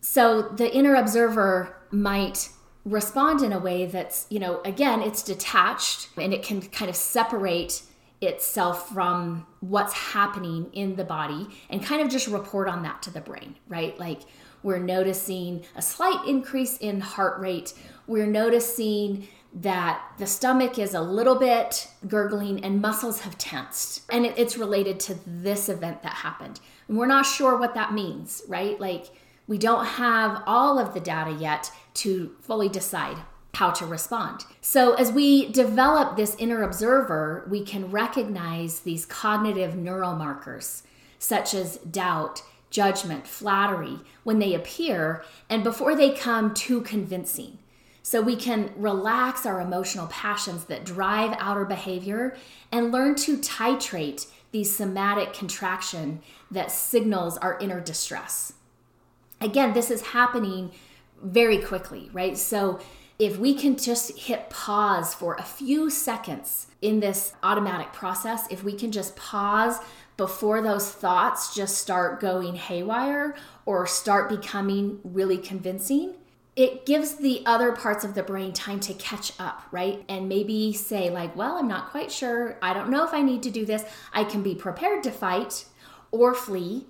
So 0.01 0.43
the 0.43 0.73
inner 0.75 0.95
observer 0.95 1.77
might 1.91 2.49
respond 2.88 3.42
in 3.42 3.52
a 3.52 3.59
way 3.59 3.87
that's, 3.87 4.26
you 4.30 4.38
know, 4.38 4.61
again, 4.64 5.02
it's 5.02 5.23
detached 5.23 6.09
and 6.16 6.33
it 6.33 6.42
can 6.42 6.61
kind 6.62 6.88
of 6.88 6.97
separate 6.97 7.83
itself 8.21 8.88
from 8.88 9.47
what's 9.61 9.92
happening 9.92 10.68
in 10.73 10.97
the 10.97 11.04
body 11.04 11.47
and 11.71 11.85
kind 11.85 12.02
of 12.02 12.09
just 12.09 12.26
report 12.26 12.68
on 12.68 12.83
that 12.83 13.02
to 13.02 13.11
the 13.11 13.21
brain, 13.21 13.54
right? 13.68 13.99
Like 13.99 14.23
we're 14.62 14.78
noticing 14.78 15.64
a 15.76 15.83
slight 15.83 16.26
increase 16.26 16.78
in 16.78 17.00
heart 17.00 17.40
rate. 17.40 17.75
We're 18.07 18.26
noticing 18.26 19.28
that 19.54 20.02
the 20.18 20.26
stomach 20.26 20.78
is 20.78 20.95
a 20.95 21.00
little 21.00 21.37
bit 21.37 21.88
gurgling 22.07 22.64
and 22.64 22.83
muscles 22.83 23.21
have 23.21 23.38
tensed. 23.38 24.02
And 24.11 24.26
it's 24.26 24.59
related 24.59 25.00
to 25.00 25.18
this 25.26 25.68
event 25.68 26.02
that 26.02 26.12
happened. 26.12 26.61
And 26.88 26.99
we're 26.99 27.07
not 27.07 27.25
sure 27.25 27.57
what 27.57 27.75
that 27.75 27.92
means, 27.92 28.42
right? 28.49 28.78
Like 28.80 29.11
we 29.49 29.59
don't 29.59 29.87
have 29.87 30.43
all 30.47 30.78
of 30.78 30.95
the 30.95 31.00
data 31.00 31.33
yet 31.33 31.73
to 31.95 32.37
fully 32.43 32.69
decide 32.69 33.17
how 33.55 33.71
to 33.73 33.87
respond. 33.87 34.45
So, 34.61 34.95
as 34.95 35.11
we 35.11 35.50
develop 35.50 36.17
this 36.17 36.37
inner 36.38 36.62
observer, 36.62 37.45
we 37.50 37.64
can 37.64 37.90
recognize 37.90 38.81
these 38.81 39.05
cognitive 39.05 39.75
neural 39.75 40.14
markers, 40.14 40.85
such 41.19 41.55
as 41.55 41.78
doubt, 41.78 42.43
judgment, 42.71 43.26
flattery, 43.26 43.97
when 44.23 44.38
they 44.38 44.55
appear 44.55 45.25
and 45.50 45.64
before 45.64 45.97
they 45.97 46.14
come 46.14 46.55
too 46.55 46.83
convincing. 46.83 47.59
So, 48.05 48.23
we 48.23 48.37
can 48.37 48.71
relax 48.76 49.45
our 49.45 49.61
emotional 49.61 50.07
passions 50.07 50.67
that 50.67 50.85
drive 50.85 51.37
outer 51.40 51.64
behavior 51.64 52.37
and 52.71 52.93
learn 52.93 53.17
to 53.17 53.38
titrate 53.38 54.28
these 54.52 54.75
somatic 54.75 55.33
contraction 55.33 56.23
that 56.50 56.71
signals 56.71 57.37
our 57.38 57.59
inner 57.59 57.81
distress. 57.81 58.52
Again, 59.40 59.73
this 59.73 59.90
is 59.90 60.02
happening 60.02 60.73
very 61.23 61.59
quickly, 61.59 62.11
right? 62.12 62.37
So 62.37 62.80
if 63.18 63.37
we 63.38 63.54
can 63.54 63.76
just 63.76 64.16
hit 64.16 64.49
pause 64.50 65.14
for 65.14 65.35
a 65.35 65.42
few 65.42 65.90
seconds 65.90 66.68
in 66.80 67.00
this 67.00 67.33
automatic 67.42 67.92
process, 67.92 68.47
if 68.50 68.62
we 68.62 68.73
can 68.73 68.92
just 68.92 69.16
pause 69.16 69.78
before 70.16 70.61
those 70.61 70.90
thoughts 70.90 71.54
just 71.54 71.78
start 71.78 72.21
going 72.21 72.54
haywire 72.54 73.35
or 73.66 73.87
start 73.87 74.28
becoming 74.28 75.00
really 75.04 75.38
convincing, 75.38 76.14
it 76.54 76.87
gives 76.87 77.16
the 77.16 77.42
other 77.47 77.71
parts 77.71 78.04
of 78.04 78.14
the 78.14 78.23
brain 78.23 78.52
time 78.52 78.80
to 78.80 78.95
catch 78.95 79.33
up, 79.38 79.62
right? 79.71 80.04
And 80.09 80.28
maybe 80.28 80.73
say, 80.73 81.09
like, 81.09 81.37
well, 81.37 81.57
I'm 81.57 81.68
not 81.68 81.90
quite 81.90 82.11
sure. 82.11 82.59
I 82.61 82.75
don't 82.75 82.90
know 82.90 83.04
if 83.04 83.14
I 83.14 83.23
need 83.23 83.45
to 83.45 83.50
do 83.50 83.64
this. 83.64 83.85
I 84.12 84.25
can 84.25 84.42
be 84.42 84.57
prepared 84.57 85.04
to 85.04 85.12
fight 85.12 85.66
or 86.11 86.35
flee 86.35 86.87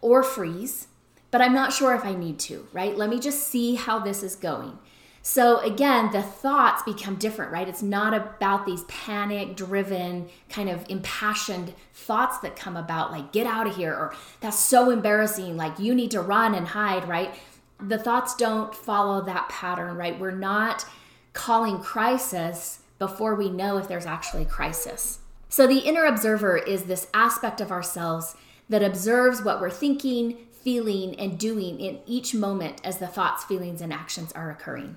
or 0.00 0.22
freeze 0.22 0.88
but 1.30 1.40
I'm 1.40 1.54
not 1.54 1.72
sure 1.72 1.94
if 1.94 2.04
I 2.04 2.14
need 2.14 2.38
to, 2.40 2.66
right? 2.72 2.96
Let 2.96 3.10
me 3.10 3.20
just 3.20 3.48
see 3.48 3.74
how 3.74 3.98
this 3.98 4.22
is 4.22 4.36
going. 4.36 4.78
So 5.22 5.58
again, 5.58 6.10
the 6.12 6.22
thoughts 6.22 6.82
become 6.82 7.16
different, 7.16 7.52
right? 7.52 7.68
It's 7.68 7.82
not 7.82 8.14
about 8.14 8.64
these 8.64 8.84
panic 8.84 9.54
driven, 9.54 10.28
kind 10.48 10.70
of 10.70 10.84
impassioned 10.88 11.74
thoughts 11.92 12.38
that 12.38 12.56
come 12.56 12.76
about, 12.76 13.12
like, 13.12 13.30
get 13.30 13.46
out 13.46 13.66
of 13.66 13.76
here, 13.76 13.92
or 13.92 14.14
that's 14.40 14.58
so 14.58 14.90
embarrassing, 14.90 15.56
like, 15.56 15.78
you 15.78 15.94
need 15.94 16.10
to 16.12 16.22
run 16.22 16.54
and 16.54 16.68
hide, 16.68 17.06
right? 17.06 17.34
The 17.78 17.98
thoughts 17.98 18.34
don't 18.34 18.74
follow 18.74 19.20
that 19.22 19.48
pattern, 19.50 19.96
right? 19.96 20.18
We're 20.18 20.30
not 20.30 20.86
calling 21.32 21.80
crisis 21.80 22.80
before 22.98 23.34
we 23.34 23.50
know 23.50 23.76
if 23.76 23.88
there's 23.88 24.06
actually 24.06 24.46
crisis. 24.46 25.18
So 25.48 25.66
the 25.66 25.78
inner 25.78 26.04
observer 26.04 26.56
is 26.56 26.84
this 26.84 27.08
aspect 27.12 27.60
of 27.60 27.70
ourselves 27.70 28.36
that 28.68 28.82
observes 28.82 29.42
what 29.42 29.60
we're 29.60 29.68
thinking, 29.68 30.38
feeling, 30.62 31.18
and 31.18 31.38
doing 31.38 31.80
in 31.80 32.00
each 32.06 32.34
moment 32.34 32.80
as 32.84 32.98
the 32.98 33.06
thoughts, 33.06 33.44
feelings, 33.44 33.80
and 33.80 33.92
actions 33.92 34.32
are 34.32 34.50
occurring. 34.50 34.96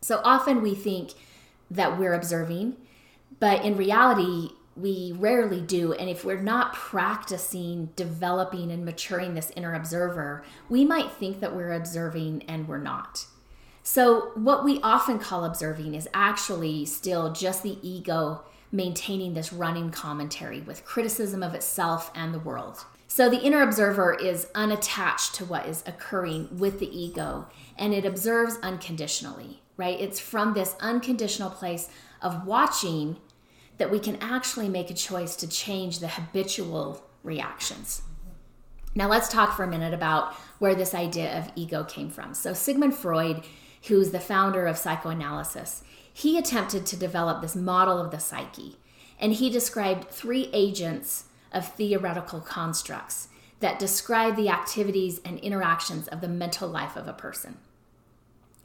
So 0.00 0.20
often 0.24 0.62
we 0.62 0.74
think 0.74 1.12
that 1.70 1.98
we're 1.98 2.14
observing, 2.14 2.76
but 3.40 3.64
in 3.64 3.76
reality, 3.76 4.50
we 4.76 5.12
rarely 5.16 5.60
do. 5.60 5.92
And 5.92 6.08
if 6.08 6.24
we're 6.24 6.40
not 6.40 6.72
practicing 6.72 7.90
developing 7.96 8.70
and 8.70 8.84
maturing 8.84 9.34
this 9.34 9.52
inner 9.56 9.74
observer, 9.74 10.44
we 10.68 10.84
might 10.84 11.10
think 11.12 11.40
that 11.40 11.54
we're 11.54 11.72
observing 11.72 12.44
and 12.48 12.68
we're 12.68 12.78
not. 12.78 13.26
So, 13.82 14.32
what 14.34 14.64
we 14.64 14.80
often 14.82 15.18
call 15.18 15.44
observing 15.44 15.94
is 15.94 16.08
actually 16.12 16.84
still 16.84 17.32
just 17.32 17.62
the 17.62 17.78
ego 17.82 18.42
maintaining 18.70 19.32
this 19.32 19.52
running 19.52 19.90
commentary 19.90 20.60
with 20.60 20.84
criticism 20.84 21.42
of 21.42 21.54
itself 21.54 22.10
and 22.14 22.34
the 22.34 22.38
world. 22.38 22.84
So 23.10 23.30
the 23.30 23.40
inner 23.40 23.62
observer 23.62 24.14
is 24.14 24.48
unattached 24.54 25.34
to 25.36 25.44
what 25.46 25.66
is 25.66 25.82
occurring 25.86 26.58
with 26.58 26.78
the 26.78 26.96
ego 26.96 27.48
and 27.76 27.94
it 27.94 28.04
observes 28.04 28.58
unconditionally, 28.62 29.62
right? 29.78 29.98
It's 29.98 30.20
from 30.20 30.52
this 30.52 30.76
unconditional 30.78 31.50
place 31.50 31.88
of 32.20 32.46
watching 32.46 33.16
that 33.78 33.90
we 33.90 33.98
can 33.98 34.16
actually 34.16 34.68
make 34.68 34.90
a 34.90 34.94
choice 34.94 35.36
to 35.36 35.48
change 35.48 35.98
the 35.98 36.08
habitual 36.08 37.02
reactions. 37.22 38.02
Now, 38.94 39.08
let's 39.08 39.28
talk 39.28 39.56
for 39.56 39.64
a 39.64 39.68
minute 39.68 39.94
about 39.94 40.34
where 40.58 40.74
this 40.74 40.94
idea 40.94 41.38
of 41.38 41.50
ego 41.56 41.84
came 41.84 42.10
from. 42.10 42.34
So, 42.34 42.52
Sigmund 42.52 42.94
Freud, 42.94 43.44
who's 43.86 44.10
the 44.10 44.20
founder 44.20 44.66
of 44.66 44.76
psychoanalysis, 44.76 45.82
he 46.12 46.36
attempted 46.36 46.84
to 46.86 46.96
develop 46.96 47.40
this 47.40 47.54
model 47.54 47.98
of 47.98 48.10
the 48.10 48.18
psyche, 48.18 48.76
and 49.20 49.32
he 49.34 49.50
described 49.50 50.10
three 50.10 50.50
agents 50.52 51.27
of 51.52 51.72
theoretical 51.74 52.40
constructs 52.40 53.28
that 53.60 53.78
describe 53.78 54.36
the 54.36 54.48
activities 54.48 55.20
and 55.24 55.38
interactions 55.40 56.08
of 56.08 56.20
the 56.20 56.28
mental 56.28 56.68
life 56.68 56.96
of 56.96 57.08
a 57.08 57.12
person. 57.12 57.56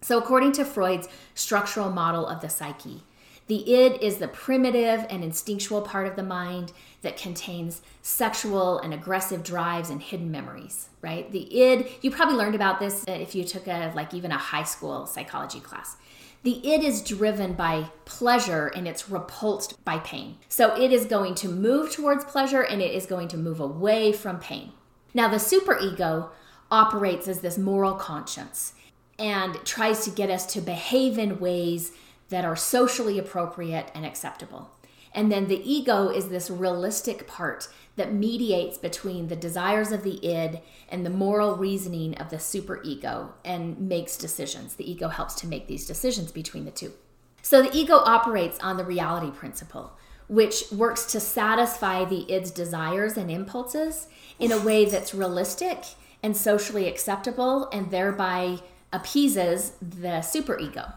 So, 0.01 0.17
according 0.17 0.51
to 0.53 0.65
Freud's 0.65 1.07
structural 1.33 1.89
model 1.89 2.27
of 2.27 2.41
the 2.41 2.49
psyche, 2.49 3.03
the 3.47 3.73
id 3.73 4.01
is 4.01 4.17
the 4.17 4.27
primitive 4.27 5.05
and 5.09 5.23
instinctual 5.23 5.81
part 5.81 6.07
of 6.07 6.15
the 6.15 6.23
mind 6.23 6.71
that 7.01 7.17
contains 7.17 7.81
sexual 8.01 8.79
and 8.79 8.93
aggressive 8.93 9.43
drives 9.43 9.89
and 9.89 10.01
hidden 10.01 10.31
memories, 10.31 10.89
right? 11.01 11.29
The 11.31 11.61
id, 11.61 11.87
you 12.01 12.11
probably 12.11 12.35
learned 12.35 12.55
about 12.55 12.79
this 12.79 13.03
if 13.07 13.35
you 13.35 13.43
took 13.43 13.67
a 13.67 13.91
like 13.95 14.13
even 14.13 14.31
a 14.31 14.37
high 14.37 14.63
school 14.63 15.05
psychology 15.05 15.59
class. 15.59 15.97
The 16.43 16.73
id 16.73 16.83
is 16.83 17.01
driven 17.01 17.53
by 17.53 17.89
pleasure 18.03 18.67
and 18.67 18.85
it's 18.85 19.09
repulsed 19.09 19.83
by 19.85 19.99
pain. 19.99 20.37
So 20.49 20.75
it 20.75 20.91
is 20.91 21.05
going 21.05 21.35
to 21.35 21.47
move 21.47 21.91
towards 21.91 22.25
pleasure 22.25 22.61
and 22.61 22.81
it 22.81 22.93
is 22.93 23.05
going 23.05 23.29
to 23.29 23.37
move 23.37 23.61
away 23.61 24.11
from 24.11 24.39
pain. 24.39 24.73
Now, 25.13 25.29
the 25.29 25.37
superego 25.37 26.29
operates 26.69 27.29
as 27.29 27.39
this 27.39 27.57
moral 27.57 27.93
conscience 27.93 28.73
and 29.17 29.55
tries 29.63 30.03
to 30.03 30.09
get 30.09 30.29
us 30.29 30.45
to 30.47 30.59
behave 30.59 31.17
in 31.17 31.39
ways 31.39 31.93
that 32.27 32.43
are 32.43 32.55
socially 32.57 33.17
appropriate 33.17 33.89
and 33.95 34.05
acceptable. 34.05 34.71
And 35.13 35.31
then 35.31 35.47
the 35.47 35.61
ego 35.69 36.09
is 36.09 36.29
this 36.29 36.49
realistic 36.49 37.27
part 37.27 37.67
that 37.95 38.13
mediates 38.13 38.77
between 38.77 39.27
the 39.27 39.35
desires 39.35 39.91
of 39.91 40.03
the 40.03 40.25
id 40.25 40.61
and 40.89 41.05
the 41.05 41.11
moral 41.11 41.55
reasoning 41.55 42.15
of 42.15 42.29
the 42.29 42.37
superego 42.37 43.33
and 43.45 43.77
makes 43.77 44.17
decisions. 44.17 44.75
The 44.75 44.89
ego 44.89 45.09
helps 45.09 45.35
to 45.35 45.47
make 45.47 45.67
these 45.67 45.85
decisions 45.85 46.31
between 46.31 46.65
the 46.65 46.71
two. 46.71 46.93
So 47.43 47.61
the 47.61 47.77
ego 47.77 47.97
operates 47.97 48.59
on 48.59 48.77
the 48.77 48.85
reality 48.85 49.29
principle, 49.29 49.93
which 50.27 50.63
works 50.71 51.05
to 51.11 51.19
satisfy 51.19 52.05
the 52.05 52.25
id's 52.33 52.49
desires 52.49 53.17
and 53.17 53.29
impulses 53.29 54.07
in 54.39 54.51
a 54.51 54.59
way 54.59 54.85
that's 54.85 55.13
realistic 55.13 55.83
and 56.23 56.35
socially 56.35 56.87
acceptable 56.87 57.69
and 57.71 57.91
thereby 57.91 58.59
appeases 58.91 59.73
the 59.81 60.21
superego. 60.23 60.93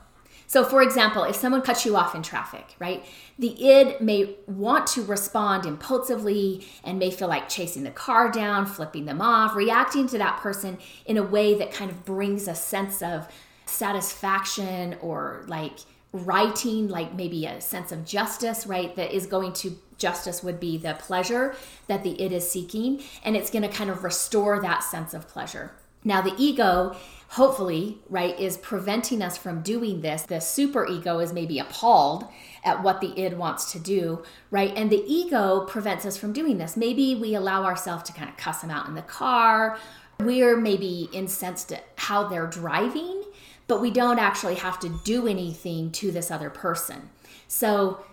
So, 0.46 0.64
for 0.64 0.82
example, 0.82 1.24
if 1.24 1.36
someone 1.36 1.62
cuts 1.62 1.84
you 1.84 1.96
off 1.96 2.14
in 2.14 2.22
traffic, 2.22 2.76
right, 2.78 3.04
the 3.38 3.68
id 3.68 4.00
may 4.00 4.36
want 4.46 4.86
to 4.88 5.02
respond 5.02 5.66
impulsively 5.66 6.66
and 6.84 6.98
may 6.98 7.10
feel 7.10 7.28
like 7.28 7.48
chasing 7.48 7.82
the 7.82 7.90
car 7.90 8.30
down, 8.30 8.66
flipping 8.66 9.04
them 9.04 9.20
off, 9.20 9.56
reacting 9.56 10.06
to 10.08 10.18
that 10.18 10.38
person 10.38 10.78
in 11.04 11.16
a 11.16 11.22
way 11.22 11.54
that 11.58 11.72
kind 11.72 11.90
of 11.90 12.04
brings 12.04 12.46
a 12.48 12.54
sense 12.54 13.02
of 13.02 13.28
satisfaction 13.66 14.96
or 15.00 15.44
like 15.48 15.78
righting, 16.12 16.88
like 16.88 17.14
maybe 17.14 17.44
a 17.46 17.60
sense 17.60 17.92
of 17.92 18.04
justice, 18.04 18.66
right, 18.66 18.94
that 18.96 19.14
is 19.14 19.26
going 19.26 19.52
to 19.52 19.76
justice 19.98 20.42
would 20.42 20.60
be 20.60 20.78
the 20.78 20.94
pleasure 20.94 21.54
that 21.88 22.02
the 22.02 22.22
id 22.22 22.32
is 22.32 22.48
seeking, 22.48 23.02
and 23.24 23.36
it's 23.36 23.50
going 23.50 23.62
to 23.62 23.68
kind 23.68 23.90
of 23.90 24.04
restore 24.04 24.60
that 24.60 24.82
sense 24.82 25.12
of 25.14 25.26
pleasure. 25.28 25.72
Now, 26.06 26.22
the 26.22 26.34
ego 26.38 26.96
hopefully, 27.30 27.98
right, 28.08 28.38
is 28.38 28.56
preventing 28.56 29.20
us 29.20 29.36
from 29.36 29.60
doing 29.60 30.00
this. 30.00 30.22
The 30.22 30.40
super 30.40 30.86
ego 30.86 31.18
is 31.18 31.32
maybe 31.32 31.58
appalled 31.58 32.24
at 32.64 32.82
what 32.82 33.00
the 33.00 33.20
id 33.20 33.34
wants 33.34 33.72
to 33.72 33.80
do, 33.80 34.22
right? 34.52 34.72
And 34.76 34.88
the 34.88 35.02
ego 35.04 35.66
prevents 35.66 36.06
us 36.06 36.16
from 36.16 36.32
doing 36.32 36.58
this. 36.58 36.76
Maybe 36.76 37.16
we 37.16 37.34
allow 37.34 37.64
ourselves 37.64 38.04
to 38.04 38.12
kind 38.12 38.30
of 38.30 38.36
cuss 38.36 38.60
them 38.60 38.70
out 38.70 38.86
in 38.86 38.94
the 38.94 39.02
car. 39.02 39.78
We're 40.20 40.56
maybe 40.56 41.08
incensed 41.12 41.72
at 41.72 41.84
how 41.96 42.28
they're 42.28 42.46
driving, 42.46 43.24
but 43.66 43.80
we 43.80 43.90
don't 43.90 44.20
actually 44.20 44.54
have 44.54 44.78
to 44.80 45.00
do 45.04 45.26
anything 45.26 45.90
to 45.92 46.12
this 46.12 46.30
other 46.30 46.50
person. 46.50 47.10
So 47.48 48.04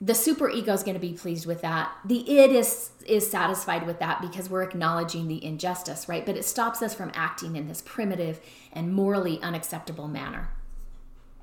the 0.00 0.14
super 0.14 0.48
ego 0.48 0.72
is 0.72 0.82
going 0.82 0.94
to 0.94 1.00
be 1.00 1.12
pleased 1.12 1.46
with 1.46 1.60
that. 1.62 1.90
The 2.04 2.38
id 2.38 2.54
is 2.54 2.90
is 3.06 3.28
satisfied 3.28 3.86
with 3.86 3.98
that 3.98 4.20
because 4.20 4.48
we're 4.50 4.62
acknowledging 4.62 5.28
the 5.28 5.44
injustice 5.44 6.08
right? 6.08 6.24
But 6.24 6.36
it 6.36 6.44
stops 6.44 6.82
us 6.82 6.94
from 6.94 7.10
acting 7.14 7.56
in 7.56 7.68
this 7.68 7.82
primitive 7.82 8.40
and 8.72 8.92
morally 8.92 9.40
unacceptable 9.42 10.08
manner. 10.08 10.50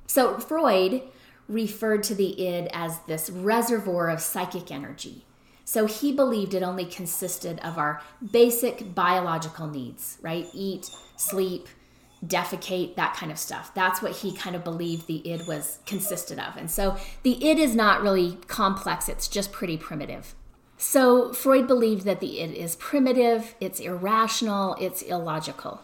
So 0.06 0.38
freud 0.38 1.02
referred 1.48 2.02
to 2.04 2.14
the 2.14 2.46
id 2.46 2.68
as 2.72 3.00
this 3.06 3.28
reservoir 3.28 4.08
of 4.08 4.20
psychic 4.20 4.70
energy. 4.70 5.24
So 5.64 5.86
he 5.86 6.12
believed 6.12 6.54
it 6.54 6.62
only 6.62 6.86
consisted 6.86 7.58
of 7.60 7.76
our 7.76 8.00
basic 8.32 8.94
biological 8.94 9.66
needs 9.66 10.16
right? 10.22 10.46
Eat 10.54 10.90
sleep 11.16 11.68
defecate, 12.24 12.96
that 12.96 13.14
kind 13.14 13.30
of 13.30 13.38
stuff. 13.38 13.72
That's 13.74 14.00
what 14.00 14.12
he 14.12 14.32
kind 14.32 14.56
of 14.56 14.64
believed 14.64 15.06
the 15.06 15.28
id 15.28 15.46
was 15.46 15.78
consisted 15.86 16.38
of. 16.38 16.56
And 16.56 16.70
so 16.70 16.96
the 17.22 17.44
id 17.44 17.58
is 17.58 17.74
not 17.74 18.02
really 18.02 18.38
complex, 18.46 19.08
it's 19.08 19.28
just 19.28 19.52
pretty 19.52 19.76
primitive. 19.76 20.34
So 20.78 21.32
Freud 21.32 21.66
believed 21.66 22.04
that 22.04 22.20
the 22.20 22.40
id 22.40 22.54
is 22.54 22.76
primitive, 22.76 23.54
it's 23.60 23.80
irrational, 23.80 24.76
it's 24.80 25.02
illogical. 25.02 25.82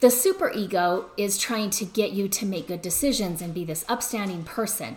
The 0.00 0.08
superego 0.08 1.06
is 1.16 1.38
trying 1.38 1.70
to 1.70 1.84
get 1.84 2.12
you 2.12 2.28
to 2.28 2.46
make 2.46 2.68
good 2.68 2.82
decisions 2.82 3.42
and 3.42 3.52
be 3.52 3.64
this 3.64 3.84
upstanding 3.88 4.44
person. 4.44 4.96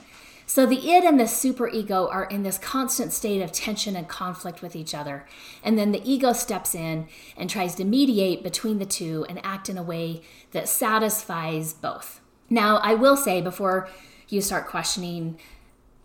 So 0.53 0.65
the 0.65 0.91
id 0.91 1.05
and 1.05 1.17
the 1.17 1.23
superego 1.23 2.13
are 2.13 2.25
in 2.25 2.43
this 2.43 2.57
constant 2.57 3.13
state 3.13 3.41
of 3.41 3.53
tension 3.53 3.95
and 3.95 4.05
conflict 4.05 4.61
with 4.61 4.75
each 4.75 4.93
other. 4.93 5.25
And 5.63 5.77
then 5.77 5.93
the 5.93 6.01
ego 6.03 6.33
steps 6.33 6.75
in 6.75 7.07
and 7.37 7.49
tries 7.49 7.73
to 7.75 7.85
mediate 7.85 8.43
between 8.43 8.77
the 8.77 8.85
two 8.85 9.25
and 9.29 9.39
act 9.45 9.69
in 9.69 9.77
a 9.77 9.81
way 9.81 10.23
that 10.51 10.67
satisfies 10.67 11.71
both. 11.71 12.19
Now, 12.49 12.79
I 12.79 12.95
will 12.95 13.15
say 13.15 13.39
before 13.39 13.87
you 14.27 14.41
start 14.41 14.67
questioning 14.67 15.39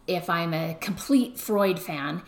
if 0.06 0.30
I'm 0.30 0.54
a 0.54 0.76
complete 0.80 1.40
Freud 1.40 1.80
fan, 1.80 2.22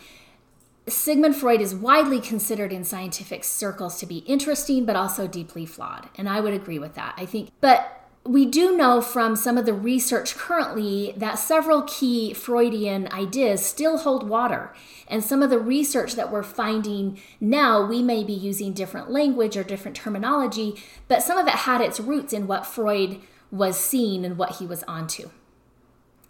Sigmund 0.88 1.36
Freud 1.36 1.60
is 1.60 1.72
widely 1.72 2.20
considered 2.20 2.72
in 2.72 2.82
scientific 2.82 3.44
circles 3.44 4.00
to 4.00 4.06
be 4.06 4.24
interesting 4.26 4.84
but 4.84 4.96
also 4.96 5.28
deeply 5.28 5.66
flawed. 5.66 6.08
And 6.16 6.28
I 6.28 6.40
would 6.40 6.52
agree 6.52 6.80
with 6.80 6.96
that. 6.96 7.14
I 7.16 7.26
think, 7.26 7.50
but 7.60 7.97
we 8.24 8.44
do 8.44 8.76
know 8.76 9.00
from 9.00 9.36
some 9.36 9.56
of 9.56 9.64
the 9.64 9.72
research 9.72 10.36
currently 10.36 11.14
that 11.16 11.38
several 11.38 11.82
key 11.82 12.34
Freudian 12.34 13.10
ideas 13.10 13.64
still 13.64 13.98
hold 13.98 14.28
water. 14.28 14.74
And 15.06 15.24
some 15.24 15.42
of 15.42 15.50
the 15.50 15.58
research 15.58 16.14
that 16.14 16.30
we're 16.30 16.42
finding 16.42 17.18
now, 17.40 17.86
we 17.86 18.02
may 18.02 18.24
be 18.24 18.34
using 18.34 18.74
different 18.74 19.10
language 19.10 19.56
or 19.56 19.64
different 19.64 19.96
terminology, 19.96 20.76
but 21.08 21.22
some 21.22 21.38
of 21.38 21.46
it 21.46 21.54
had 21.54 21.80
its 21.80 22.00
roots 22.00 22.34
in 22.34 22.46
what 22.46 22.66
Freud 22.66 23.20
was 23.50 23.80
seeing 23.80 24.24
and 24.26 24.36
what 24.36 24.56
he 24.56 24.66
was 24.66 24.82
onto. 24.82 25.30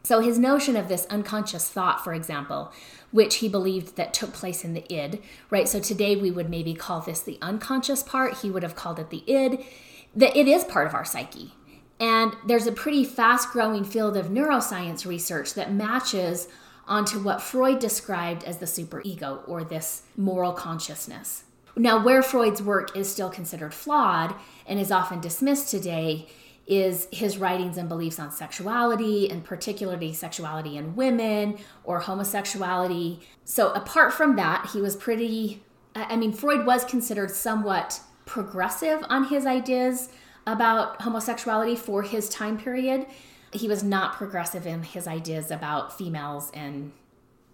So 0.05 0.20
his 0.20 0.38
notion 0.38 0.77
of 0.77 0.88
this 0.88 1.07
unconscious 1.11 1.68
thought, 1.68 2.05
for 2.05 2.14
example, 2.14 2.72
which 3.11 3.37
he 3.37 3.48
believed 3.48 3.96
that 3.96 4.14
took 4.14 4.33
place 4.33 4.64
in 4.64 4.72
the 4.72 4.90
id, 4.94 5.20
right? 5.51 5.68
So 5.68 5.81
today 5.81 6.14
we 6.14 6.31
would 6.31 6.48
maybe 6.48 6.74
call 6.74 7.01
this 7.01 7.20
the 7.20 7.38
unconscious 7.42 8.05
part. 8.05 8.38
He 8.38 8.51
would 8.51 8.62
have 8.62 8.77
called 8.77 9.01
it 9.01 9.11
the 9.11 9.24
id. 9.27 9.66
That 10.14 10.37
it 10.37 10.46
is 10.46 10.64
part 10.64 10.87
of 10.87 10.94
our 10.94 11.05
psyche 11.05 11.53
and 12.01 12.37
there's 12.47 12.67
a 12.67 12.73
pretty 12.73 13.05
fast 13.05 13.51
growing 13.51 13.85
field 13.85 14.17
of 14.17 14.27
neuroscience 14.27 15.07
research 15.07 15.55
that 15.55 15.73
matches 15.73 16.49
onto 16.87 17.23
what 17.23 17.43
Freud 17.43 17.79
described 17.79 18.45
as 18.45 18.59
the 18.59 18.67
superego 18.67 19.47
or 19.47 19.65
this 19.65 20.03
moral 20.17 20.53
consciousness. 20.53 21.45
Now, 21.77 22.03
where 22.03 22.23
Freud's 22.23 22.63
work 22.63 22.97
is 22.97 23.11
still 23.11 23.31
considered 23.31 23.75
flawed 23.75 24.35
and 24.67 24.81
is 24.81 24.91
often 24.91 25.21
dismissed 25.21 25.71
today 25.71 26.29
is 26.67 27.09
his 27.11 27.39
writings 27.39 27.79
and 27.79 27.89
beliefs 27.89 28.19
on 28.19 28.31
sexuality, 28.31 29.31
and 29.31 29.43
particularly 29.43 30.13
sexuality 30.13 30.77
in 30.77 30.95
women 30.97 31.57
or 31.85 32.01
homosexuality. 32.01 33.21
So, 33.45 33.73
apart 33.73 34.13
from 34.13 34.37
that, 34.37 34.71
he 34.73 34.81
was 34.81 34.95
pretty, 34.95 35.63
I 35.95 36.17
mean, 36.17 36.33
Freud 36.33 36.67
was 36.67 36.85
considered 36.85 37.31
somewhat 37.31 38.01
progressive 38.27 39.03
on 39.09 39.25
his 39.25 39.47
ideas 39.47 40.11
about 40.53 41.03
homosexuality 41.03 41.77
for 41.77 42.03
his 42.03 42.29
time 42.29 42.59
period. 42.59 43.07
He 43.53 43.69
was 43.69 43.83
not 43.83 44.15
progressive 44.15 44.67
in 44.67 44.83
his 44.83 45.07
ideas 45.07 45.51
about 45.51 45.97
females 45.97 46.51
and 46.55 46.93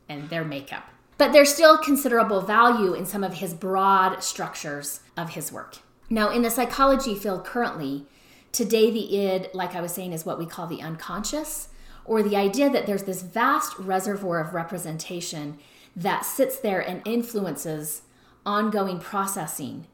and 0.08 0.28
their 0.28 0.44
makeup. 0.44 0.84
But 1.16 1.32
there's 1.32 1.52
still 1.52 1.78
considerable 1.78 2.40
value 2.40 2.92
in 2.94 3.06
some 3.06 3.24
of 3.24 3.34
his 3.34 3.54
broad 3.54 4.22
structures 4.22 5.00
of 5.16 5.30
his 5.30 5.52
work. 5.52 5.78
Now, 6.10 6.30
in 6.30 6.42
the 6.42 6.50
psychology 6.50 7.14
field 7.14 7.44
currently, 7.44 8.04
today 8.52 8.90
the 8.90 9.16
id, 9.16 9.50
like 9.54 9.74
I 9.74 9.80
was 9.80 9.92
saying, 9.92 10.12
is 10.12 10.26
what 10.26 10.38
we 10.38 10.46
call 10.46 10.66
the 10.66 10.82
unconscious, 10.82 11.68
or 12.04 12.22
the 12.22 12.36
idea 12.36 12.68
that 12.68 12.86
there's 12.86 13.04
this 13.04 13.22
vast 13.22 13.78
reservoir 13.78 14.40
of 14.40 14.52
representation 14.52 15.58
that 15.96 16.26
sits 16.26 16.58
there 16.58 16.80
and 16.80 17.00
influences 17.06 18.02
ongoing 18.44 18.98
processing 18.98 19.86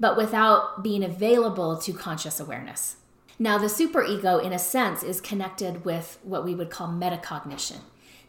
but 0.00 0.16
without 0.16 0.82
being 0.82 1.02
available 1.02 1.76
to 1.78 1.92
conscious 1.92 2.40
awareness. 2.40 2.96
Now, 3.38 3.58
the 3.58 3.66
superego, 3.66 4.42
in 4.42 4.52
a 4.52 4.58
sense, 4.58 5.02
is 5.02 5.20
connected 5.20 5.84
with 5.84 6.18
what 6.22 6.44
we 6.44 6.54
would 6.54 6.70
call 6.70 6.88
metacognition 6.88 7.80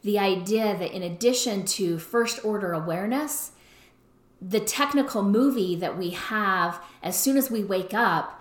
the 0.04 0.20
idea 0.20 0.78
that 0.78 0.96
in 0.96 1.04
addition 1.04 1.66
to 1.66 1.98
first 1.98 2.44
order 2.46 2.74
awareness, 2.74 3.52
the 4.42 4.62
Technicolor 4.62 5.30
movie 5.30 5.76
that 5.76 5.98
we 5.98 6.12
have 6.12 6.82
as 7.04 7.20
soon 7.20 7.36
as 7.36 7.52
we 7.52 7.64
wake 7.64 7.94
up 7.94 8.39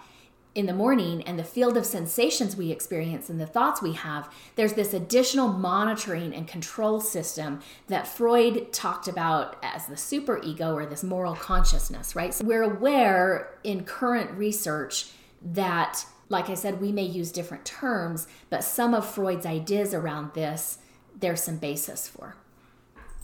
in 0.59 0.66
the 0.66 0.75
morning 0.75 1.23
and 1.23 1.38
the 1.38 1.44
field 1.44 1.77
of 1.77 1.87
sensations 1.87 2.57
we 2.57 2.73
experience 2.73 3.31
and 3.31 3.40
the 3.40 3.47
thoughts 3.47 3.81
we 3.81 3.92
have, 3.92 4.29
there's 4.57 4.73
this 4.73 4.92
additional 4.92 5.47
monitoring 5.47 6.35
and 6.35 6.49
control 6.49 7.01
system 7.01 7.61
that 7.87 8.09
Freud 8.09 8.73
talked 8.73 9.07
about 9.07 9.57
as 9.62 9.87
the 9.87 9.94
superego 9.94 10.75
or 10.75 10.85
this 10.85 11.05
moral 11.05 11.37
consciousness, 11.37 12.16
right? 12.16 12.35
So 12.35 12.44
we're 12.44 12.64
aware 12.64 13.51
in 13.62 13.85
current 13.85 14.33
research 14.33 15.11
that, 15.40 16.05
like 16.29 16.51
I 16.51 16.55
said, 16.55 16.81
we 16.81 16.90
may 16.90 17.05
use 17.05 17.31
different 17.31 17.64
terms, 17.64 18.27
but 18.51 18.64
some 18.64 18.94
of 18.94 19.09
Freud's 19.09 19.47
ideas 19.47 19.94
around 19.94 20.35
this, 20.35 20.79
there's 21.16 21.40
some 21.40 21.59
basis 21.59 22.09
for. 22.09 22.35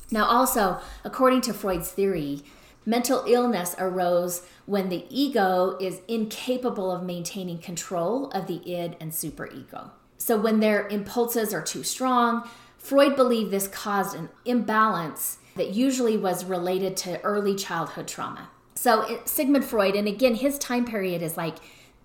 Now, 0.09 0.27
also, 0.27 0.81
according 1.03 1.40
to 1.40 1.53
Freud's 1.53 1.90
theory, 1.90 2.44
Mental 2.87 3.25
illness 3.27 3.75
arose 3.79 4.42
when 4.66 4.88
the 4.88 5.07
ego 5.11 5.77
is 5.81 6.00
incapable 6.09 6.90
of 6.90 7.03
maintaining 7.03 7.59
control 7.59 8.31
of 8.31 8.46
the 8.46 8.61
id 8.70 8.96
and 9.00 9.12
superego. 9.12 9.90
So, 10.16 10.38
when 10.38 10.61
their 10.61 10.88
impulses 10.88 11.53
are 11.53 11.62
too 11.62 11.83
strong, 11.83 12.48
Freud 12.79 13.16
believed 13.16 13.50
this 13.50 13.68
caused 13.68 14.16
an 14.16 14.31
imbalance 14.44 15.38
that 15.57 15.74
usually 15.74 16.16
was 16.16 16.44
related 16.44 16.96
to 16.98 17.20
early 17.22 17.55
childhood 17.55 18.09
trauma. 18.09 18.50
So, 18.74 19.03
it, 19.03 19.29
Sigmund 19.29 19.64
Freud, 19.64 19.94
and 19.94 20.09
again, 20.09 20.35
his 20.35 20.59
time 20.59 20.85
period 20.85 21.22
is 21.22 21.37
like 21.37 21.57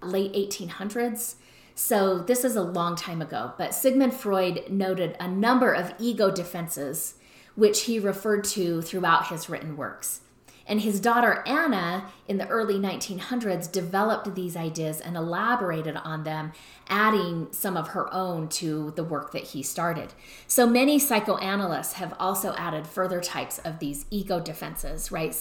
late 0.01 0.33
1800s. 0.33 1.35
So, 1.75 2.19
this 2.19 2.43
is 2.43 2.55
a 2.55 2.61
long 2.61 2.95
time 2.95 3.21
ago, 3.21 3.53
but 3.57 3.73
Sigmund 3.73 4.13
Freud 4.13 4.69
noted 4.69 5.15
a 5.19 5.27
number 5.27 5.71
of 5.71 5.93
ego 5.97 6.29
defenses, 6.29 7.15
which 7.55 7.83
he 7.83 7.99
referred 7.99 8.43
to 8.45 8.81
throughout 8.81 9.27
his 9.27 9.49
written 9.49 9.77
works. 9.77 10.21
And 10.69 10.81
his 10.81 10.99
daughter 10.99 11.43
Anna 11.47 12.05
in 12.27 12.37
the 12.37 12.47
early 12.47 12.75
1900s 12.75 13.69
developed 13.71 14.35
these 14.35 14.55
ideas 14.55 15.01
and 15.01 15.17
elaborated 15.17 15.97
on 15.97 16.23
them, 16.23 16.53
adding 16.87 17.47
some 17.51 17.75
of 17.75 17.89
her 17.89 18.13
own 18.13 18.47
to 18.49 18.93
the 18.95 19.03
work 19.03 19.31
that 19.31 19.45
he 19.45 19.63
started. 19.63 20.13
So 20.47 20.67
many 20.67 20.99
psychoanalysts 20.99 21.93
have 21.93 22.13
also 22.19 22.53
added 22.53 22.85
further 22.85 23.19
types 23.19 23.57
of 23.57 23.79
these 23.79 24.05
ego 24.11 24.39
defenses, 24.39 25.11
right? 25.11 25.35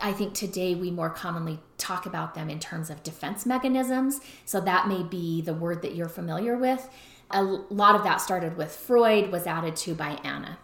I 0.00 0.12
think 0.12 0.32
today 0.32 0.74
we 0.74 0.90
more 0.90 1.10
commonly 1.10 1.60
talk 1.76 2.06
about 2.06 2.34
them 2.34 2.48
in 2.48 2.58
terms 2.58 2.88
of 2.88 3.02
defense 3.02 3.44
mechanisms. 3.44 4.20
So 4.46 4.60
that 4.62 4.88
may 4.88 5.02
be 5.02 5.42
the 5.42 5.54
word 5.54 5.82
that 5.82 5.94
you're 5.94 6.08
familiar 6.08 6.56
with. 6.56 6.88
A 7.30 7.42
lot 7.42 7.96
of 7.96 8.02
that 8.04 8.22
started 8.22 8.56
with 8.56 8.74
Freud, 8.74 9.30
was 9.30 9.46
added 9.46 9.76
to 9.76 9.94
by 9.94 10.18
Anna. 10.24 10.58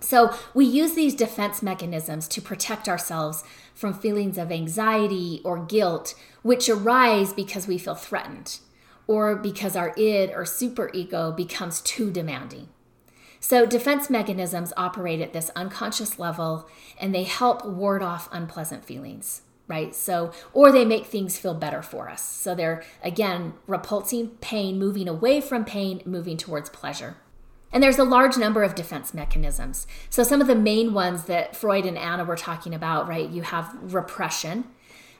So 0.00 0.32
we 0.54 0.64
use 0.64 0.94
these 0.94 1.14
defense 1.14 1.62
mechanisms 1.62 2.28
to 2.28 2.42
protect 2.42 2.88
ourselves 2.88 3.42
from 3.74 3.94
feelings 3.94 4.38
of 4.38 4.52
anxiety 4.52 5.40
or 5.44 5.64
guilt, 5.64 6.14
which 6.42 6.68
arise 6.68 7.32
because 7.32 7.66
we 7.66 7.78
feel 7.78 7.94
threatened 7.94 8.58
or 9.08 9.34
because 9.34 9.74
our 9.74 9.92
id 9.96 10.32
or 10.34 10.44
superego 10.44 11.34
becomes 11.36 11.80
too 11.80 12.10
demanding. 12.10 12.68
So, 13.40 13.66
defense 13.66 14.10
mechanisms 14.10 14.72
operate 14.76 15.20
at 15.20 15.32
this 15.32 15.50
unconscious 15.54 16.18
level 16.18 16.68
and 17.00 17.14
they 17.14 17.22
help 17.22 17.64
ward 17.64 18.02
off 18.02 18.28
unpleasant 18.32 18.84
feelings, 18.84 19.42
right? 19.68 19.94
So, 19.94 20.32
or 20.52 20.72
they 20.72 20.84
make 20.84 21.06
things 21.06 21.38
feel 21.38 21.54
better 21.54 21.80
for 21.80 22.08
us. 22.08 22.20
So, 22.20 22.54
they're 22.54 22.82
again 23.02 23.54
repulsing 23.68 24.30
pain, 24.40 24.78
moving 24.78 25.08
away 25.08 25.40
from 25.40 25.64
pain, 25.64 26.02
moving 26.04 26.36
towards 26.36 26.68
pleasure. 26.68 27.16
And 27.72 27.82
there's 27.82 27.98
a 27.98 28.04
large 28.04 28.36
number 28.36 28.62
of 28.62 28.74
defense 28.74 29.12
mechanisms. 29.12 29.86
So, 30.08 30.22
some 30.22 30.40
of 30.40 30.46
the 30.46 30.54
main 30.54 30.94
ones 30.94 31.24
that 31.24 31.54
Freud 31.54 31.84
and 31.84 31.98
Anna 31.98 32.24
were 32.24 32.36
talking 32.36 32.74
about, 32.74 33.08
right? 33.08 33.28
You 33.28 33.42
have 33.42 33.76
repression. 33.80 34.64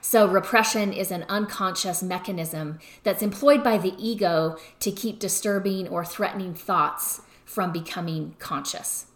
So, 0.01 0.27
repression 0.27 0.91
is 0.91 1.11
an 1.11 1.25
unconscious 1.29 2.01
mechanism 2.01 2.79
that's 3.03 3.21
employed 3.21 3.63
by 3.63 3.77
the 3.77 3.93
ego 3.97 4.57
to 4.79 4.91
keep 4.91 5.19
disturbing 5.19 5.87
or 5.87 6.03
threatening 6.03 6.55
thoughts 6.55 7.21
from 7.45 7.71
becoming 7.71 8.35
conscious. 8.39 9.07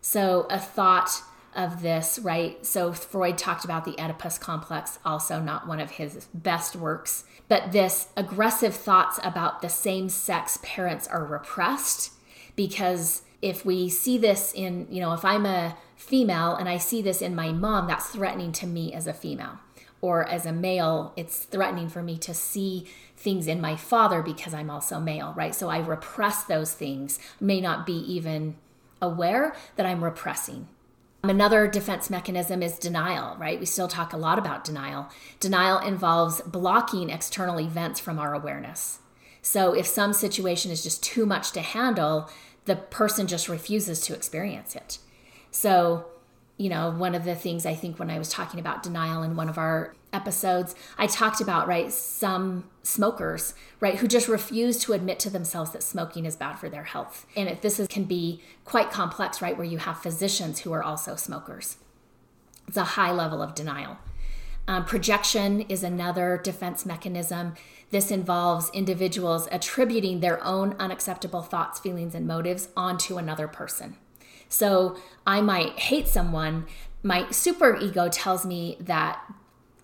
So, 0.00 0.46
a 0.48 0.60
thought 0.60 1.22
of 1.56 1.82
this, 1.82 2.20
right? 2.20 2.64
So, 2.64 2.92
Freud 2.92 3.36
talked 3.36 3.64
about 3.64 3.84
the 3.84 3.98
Oedipus 3.98 4.38
complex, 4.38 5.00
also 5.04 5.40
not 5.40 5.66
one 5.66 5.80
of 5.80 5.92
his 5.92 6.28
best 6.32 6.76
works, 6.76 7.24
but 7.48 7.72
this 7.72 8.08
aggressive 8.16 8.74
thoughts 8.74 9.18
about 9.24 9.60
the 9.60 9.68
same 9.68 10.08
sex 10.08 10.60
parents 10.62 11.08
are 11.08 11.24
repressed 11.24 12.12
because 12.56 13.22
if 13.42 13.64
we 13.64 13.88
see 13.88 14.18
this 14.18 14.52
in, 14.54 14.86
you 14.90 15.00
know, 15.00 15.12
if 15.12 15.24
I'm 15.24 15.46
a 15.46 15.76
female 15.94 16.56
and 16.56 16.68
I 16.68 16.78
see 16.78 17.02
this 17.02 17.22
in 17.22 17.34
my 17.34 17.52
mom, 17.52 17.86
that's 17.86 18.08
threatening 18.08 18.52
to 18.52 18.66
me 18.66 18.92
as 18.92 19.06
a 19.06 19.12
female. 19.12 19.60
Or 20.00 20.28
as 20.28 20.44
a 20.46 20.52
male, 20.52 21.12
it's 21.16 21.38
threatening 21.38 21.88
for 21.88 22.02
me 22.02 22.18
to 22.18 22.34
see 22.34 22.86
things 23.16 23.46
in 23.46 23.60
my 23.60 23.76
father 23.76 24.22
because 24.22 24.52
I'm 24.52 24.70
also 24.70 25.00
male, 25.00 25.32
right? 25.36 25.54
So 25.54 25.68
I 25.68 25.78
repress 25.78 26.44
those 26.44 26.72
things, 26.74 27.18
may 27.40 27.60
not 27.60 27.86
be 27.86 27.94
even 27.94 28.56
aware 29.00 29.54
that 29.76 29.86
I'm 29.86 30.04
repressing. 30.04 30.68
Another 31.22 31.66
defense 31.66 32.08
mechanism 32.08 32.62
is 32.62 32.78
denial, 32.78 33.36
right? 33.36 33.58
We 33.58 33.66
still 33.66 33.88
talk 33.88 34.12
a 34.12 34.18
lot 34.18 34.38
about 34.38 34.64
denial. 34.64 35.08
Denial 35.40 35.78
involves 35.78 36.40
blocking 36.42 37.10
external 37.10 37.58
events 37.58 37.98
from 37.98 38.18
our 38.18 38.34
awareness. 38.34 39.00
So 39.46 39.74
if 39.74 39.86
some 39.86 40.12
situation 40.12 40.72
is 40.72 40.82
just 40.82 41.04
too 41.04 41.24
much 41.24 41.52
to 41.52 41.60
handle, 41.60 42.28
the 42.64 42.74
person 42.74 43.28
just 43.28 43.48
refuses 43.48 44.00
to 44.00 44.12
experience 44.12 44.74
it. 44.74 44.98
So, 45.52 46.06
you 46.56 46.68
know, 46.68 46.90
one 46.90 47.14
of 47.14 47.22
the 47.22 47.36
things 47.36 47.64
I 47.64 47.76
think 47.76 48.00
when 48.00 48.10
I 48.10 48.18
was 48.18 48.28
talking 48.28 48.58
about 48.58 48.82
denial 48.82 49.22
in 49.22 49.36
one 49.36 49.48
of 49.48 49.56
our 49.56 49.94
episodes, 50.12 50.74
I 50.98 51.06
talked 51.06 51.40
about, 51.40 51.68
right, 51.68 51.92
some 51.92 52.68
smokers, 52.82 53.54
right, 53.78 53.94
who 53.98 54.08
just 54.08 54.26
refuse 54.26 54.80
to 54.80 54.94
admit 54.94 55.20
to 55.20 55.30
themselves 55.30 55.70
that 55.70 55.84
smoking 55.84 56.26
is 56.26 56.34
bad 56.34 56.56
for 56.56 56.68
their 56.68 56.82
health. 56.82 57.24
And 57.36 57.48
if 57.48 57.60
this 57.60 57.78
is, 57.78 57.86
can 57.86 58.02
be 58.02 58.42
quite 58.64 58.90
complex, 58.90 59.40
right, 59.40 59.56
where 59.56 59.64
you 59.64 59.78
have 59.78 60.02
physicians 60.02 60.62
who 60.62 60.72
are 60.72 60.82
also 60.82 61.14
smokers. 61.14 61.76
It's 62.66 62.76
a 62.76 62.82
high 62.82 63.12
level 63.12 63.40
of 63.40 63.54
denial. 63.54 63.98
Um, 64.68 64.84
projection 64.84 65.60
is 65.62 65.84
another 65.84 66.40
defense 66.42 66.84
mechanism. 66.84 67.54
This 67.90 68.10
involves 68.10 68.70
individuals 68.74 69.48
attributing 69.52 70.20
their 70.20 70.42
own 70.44 70.74
unacceptable 70.78 71.42
thoughts, 71.42 71.78
feelings, 71.78 72.14
and 72.14 72.26
motives 72.26 72.68
onto 72.76 73.16
another 73.16 73.48
person. 73.48 73.96
So 74.48 74.96
I 75.26 75.40
might 75.40 75.78
hate 75.78 76.08
someone. 76.08 76.66
My 77.02 77.30
super 77.30 77.76
ego 77.76 78.08
tells 78.08 78.44
me 78.44 78.76
that 78.80 79.20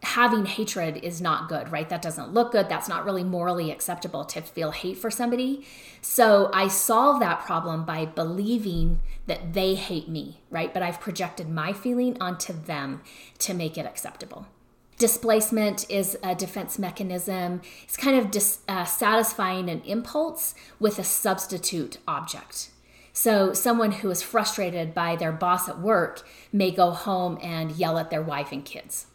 having 0.03 0.47
hatred 0.47 0.97
is 0.97 1.21
not 1.21 1.49
good, 1.49 1.71
right? 1.71 1.89
That 1.89 2.03
doesn't 2.03 2.35
look 2.35 2.51
good. 2.51 2.69
That's 2.69 2.89
not 2.89 3.05
really 3.05 3.23
morally 3.23 3.71
acceptable 3.71 4.25
to 4.27 4.41
feel 4.41 4.73
hate 4.73 4.99
for 4.99 5.11
somebody. 5.11 5.65
So 6.01 6.51
I 6.53 6.67
solve 6.67 7.21
that 7.21 7.45
problem 7.45 7.85
by 7.85 8.07
believing 8.07 9.01
that 9.27 9.53
they 9.53 9.77
hate 9.77 10.09
me, 10.09 10.41
right? 10.51 10.75
But 10.75 10.83
I've 10.83 11.01
projected 11.01 11.49
my 11.49 11.73
feeling 11.73 12.21
onto 12.21 12.53
them 12.53 13.03
to 13.39 13.55
make 13.55 13.79
it 13.79 13.87
acceptable. 13.87 14.47
Displacement 15.03 15.91
is 15.91 16.17
a 16.23 16.33
defense 16.33 16.79
mechanism. 16.79 17.61
It's 17.83 17.97
kind 17.97 18.17
of 18.17 18.31
dis, 18.31 18.61
uh, 18.69 18.85
satisfying 18.85 19.69
an 19.69 19.83
impulse 19.85 20.55
with 20.79 20.97
a 21.01 21.03
substitute 21.03 21.99
object. 22.07 22.71
So, 23.13 23.53
someone 23.53 23.91
who 23.91 24.11
is 24.13 24.23
frustrated 24.23 24.95
by 24.95 25.17
their 25.17 25.33
boss 25.33 25.69
at 25.69 25.81
work 25.81 26.23
may 26.53 26.71
go 26.71 26.93
home 26.93 27.37
and 27.43 27.73
yell 27.73 27.99
at 27.99 28.11
their 28.11 28.23
wife 28.23 28.53
and 28.53 28.65
kids. 28.65 29.09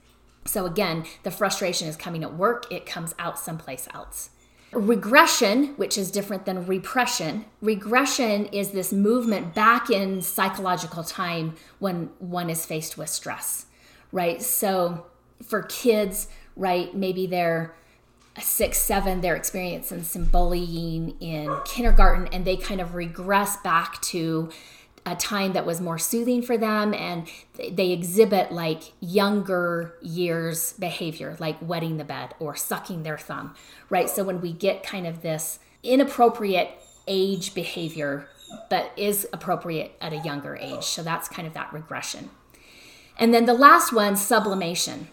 So, 0.43 0.65
again, 0.65 1.05
the 1.23 1.31
frustration 1.31 1.87
is 1.87 1.95
coming 1.95 2.21
at 2.21 2.35
work, 2.35 2.69
it 2.69 2.85
comes 2.85 3.15
out 3.17 3.39
someplace 3.39 3.87
else. 3.93 4.31
Regression, 4.73 5.67
which 5.77 5.97
is 5.97 6.11
different 6.11 6.45
than 6.45 6.65
repression, 6.65 7.45
regression 7.61 8.47
is 8.47 8.71
this 8.71 8.91
movement 8.91 9.55
back 9.55 9.89
in 9.89 10.21
psychological 10.21 11.05
time 11.05 11.55
when 11.79 12.09
one 12.19 12.49
is 12.49 12.65
faced 12.65 12.97
with 12.97 13.07
stress, 13.07 13.67
right? 14.11 14.41
So, 14.41 15.05
for 15.43 15.63
kids, 15.63 16.27
right, 16.55 16.93
maybe 16.95 17.27
they're 17.27 17.73
six, 18.39 18.77
seven, 18.77 19.21
they're 19.21 19.35
experiencing 19.35 20.03
some 20.03 20.25
bullying 20.25 21.15
in 21.19 21.55
kindergarten 21.65 22.27
and 22.27 22.45
they 22.45 22.57
kind 22.57 22.79
of 22.79 22.95
regress 22.95 23.57
back 23.57 23.99
to 24.01 24.49
a 25.05 25.15
time 25.15 25.53
that 25.53 25.65
was 25.65 25.79
more 25.79 25.97
soothing 25.97 26.41
for 26.41 26.57
them 26.57 26.93
and 26.93 27.27
they 27.71 27.91
exhibit 27.91 28.51
like 28.51 28.91
younger 28.99 29.95
years 30.01 30.73
behavior 30.73 31.37
like 31.39 31.55
wetting 31.61 31.95
the 31.95 32.03
bed 32.03 32.35
or 32.39 32.57
sucking 32.57 33.03
their 33.03 33.17
thumb 33.17 33.55
right? 33.89 34.09
So 34.09 34.23
when 34.23 34.41
we 34.41 34.51
get 34.51 34.83
kind 34.83 35.07
of 35.07 35.21
this 35.21 35.59
inappropriate 35.81 36.71
age 37.07 37.53
behavior 37.53 38.27
but 38.69 38.91
is 38.97 39.27
appropriate 39.31 39.93
at 40.01 40.13
a 40.13 40.17
younger 40.17 40.57
age. 40.57 40.83
So 40.83 41.03
that's 41.03 41.27
kind 41.27 41.47
of 41.47 41.53
that 41.53 41.71
regression. 41.73 42.29
And 43.17 43.33
then 43.33 43.45
the 43.45 43.53
last 43.53 43.93
one 43.93 44.15
sublimation 44.15 45.07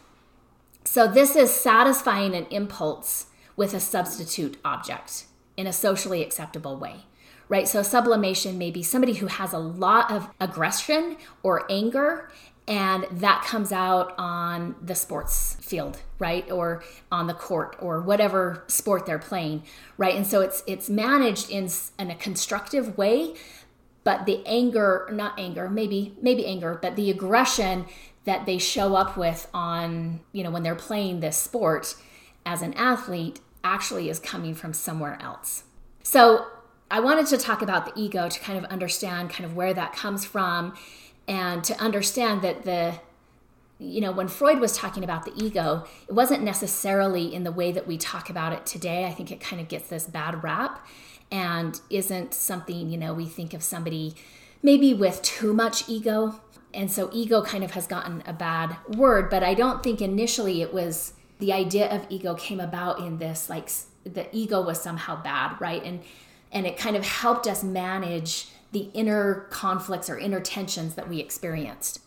so 0.84 1.08
this 1.08 1.34
is 1.34 1.50
satisfying 1.52 2.34
an 2.34 2.46
impulse 2.50 3.26
with 3.56 3.74
a 3.74 3.80
substitute 3.80 4.58
object 4.64 5.24
in 5.56 5.66
a 5.66 5.72
socially 5.72 6.22
acceptable 6.22 6.76
way. 6.76 7.06
Right? 7.48 7.68
So 7.68 7.82
sublimation 7.82 8.56
may 8.56 8.70
be 8.70 8.82
somebody 8.82 9.14
who 9.14 9.26
has 9.26 9.52
a 9.52 9.58
lot 9.58 10.10
of 10.10 10.30
aggression 10.40 11.18
or 11.42 11.70
anger 11.70 12.30
and 12.66 13.06
that 13.10 13.44
comes 13.44 13.72
out 13.72 14.14
on 14.16 14.74
the 14.80 14.94
sports 14.94 15.56
field 15.60 16.00
right 16.18 16.50
or 16.50 16.82
on 17.12 17.26
the 17.26 17.34
court 17.34 17.76
or 17.78 18.00
whatever 18.00 18.64
sport 18.68 19.04
they're 19.04 19.18
playing 19.18 19.62
right 19.98 20.14
and 20.16 20.26
so 20.26 20.40
it's 20.40 20.62
it's 20.66 20.88
managed 20.88 21.50
in, 21.50 21.68
in 21.98 22.10
a 22.10 22.14
constructive 22.14 22.96
way 22.96 23.34
but 24.02 24.24
the 24.24 24.42
anger 24.46 25.06
not 25.12 25.38
anger 25.38 25.68
maybe 25.68 26.16
maybe 26.22 26.46
anger 26.46 26.78
but 26.80 26.96
the 26.96 27.10
aggression 27.10 27.84
that 28.24 28.46
they 28.46 28.58
show 28.58 28.94
up 28.94 29.16
with 29.16 29.48
on, 29.52 30.20
you 30.32 30.42
know, 30.42 30.50
when 30.50 30.62
they're 30.62 30.74
playing 30.74 31.20
this 31.20 31.36
sport 31.36 31.94
as 32.46 32.62
an 32.62 32.74
athlete 32.74 33.40
actually 33.62 34.08
is 34.08 34.18
coming 34.18 34.54
from 34.54 34.72
somewhere 34.72 35.18
else. 35.20 35.64
So 36.02 36.46
I 36.90 37.00
wanted 37.00 37.26
to 37.28 37.38
talk 37.38 37.62
about 37.62 37.86
the 37.86 38.00
ego 38.00 38.28
to 38.28 38.40
kind 38.40 38.58
of 38.58 38.64
understand 38.66 39.30
kind 39.30 39.44
of 39.44 39.56
where 39.56 39.74
that 39.74 39.94
comes 39.94 40.24
from 40.24 40.74
and 41.26 41.64
to 41.64 41.78
understand 41.80 42.42
that 42.42 42.64
the 42.64 43.00
you 43.80 44.00
know, 44.00 44.12
when 44.12 44.28
Freud 44.28 44.60
was 44.60 44.76
talking 44.76 45.02
about 45.02 45.24
the 45.24 45.32
ego, 45.36 45.84
it 46.08 46.12
wasn't 46.12 46.42
necessarily 46.42 47.34
in 47.34 47.42
the 47.42 47.50
way 47.50 47.72
that 47.72 47.86
we 47.86 47.98
talk 47.98 48.30
about 48.30 48.52
it 48.52 48.64
today. 48.64 49.04
I 49.04 49.10
think 49.10 49.32
it 49.32 49.40
kind 49.40 49.60
of 49.60 49.68
gets 49.68 49.88
this 49.88 50.06
bad 50.06 50.44
rap 50.44 50.86
and 51.30 51.80
isn't 51.90 52.34
something, 52.34 52.88
you 52.88 52.96
know, 52.96 53.12
we 53.12 53.26
think 53.26 53.52
of 53.52 53.62
somebody 53.62 54.14
maybe 54.62 54.94
with 54.94 55.20
too 55.22 55.52
much 55.52 55.88
ego 55.88 56.40
and 56.74 56.90
so 56.90 57.10
ego 57.12 57.42
kind 57.42 57.64
of 57.64 57.72
has 57.72 57.86
gotten 57.86 58.22
a 58.26 58.32
bad 58.32 58.76
word, 58.88 59.30
but 59.30 59.42
I 59.42 59.54
don't 59.54 59.82
think 59.82 60.00
initially 60.00 60.62
it 60.62 60.72
was 60.72 61.14
the 61.38 61.52
idea 61.52 61.90
of 61.90 62.06
ego 62.08 62.34
came 62.34 62.60
about 62.60 63.00
in 63.00 63.18
this 63.18 63.48
like 63.48 63.70
the 64.04 64.26
ego 64.36 64.60
was 64.60 64.80
somehow 64.80 65.22
bad, 65.22 65.60
right? 65.60 65.82
And 65.82 66.02
and 66.52 66.66
it 66.66 66.76
kind 66.76 66.96
of 66.96 67.04
helped 67.04 67.46
us 67.46 67.64
manage 67.64 68.48
the 68.72 68.90
inner 68.92 69.46
conflicts 69.50 70.08
or 70.08 70.18
inner 70.18 70.40
tensions 70.40 70.94
that 70.94 71.08
we 71.08 71.20
experienced. 71.20 72.00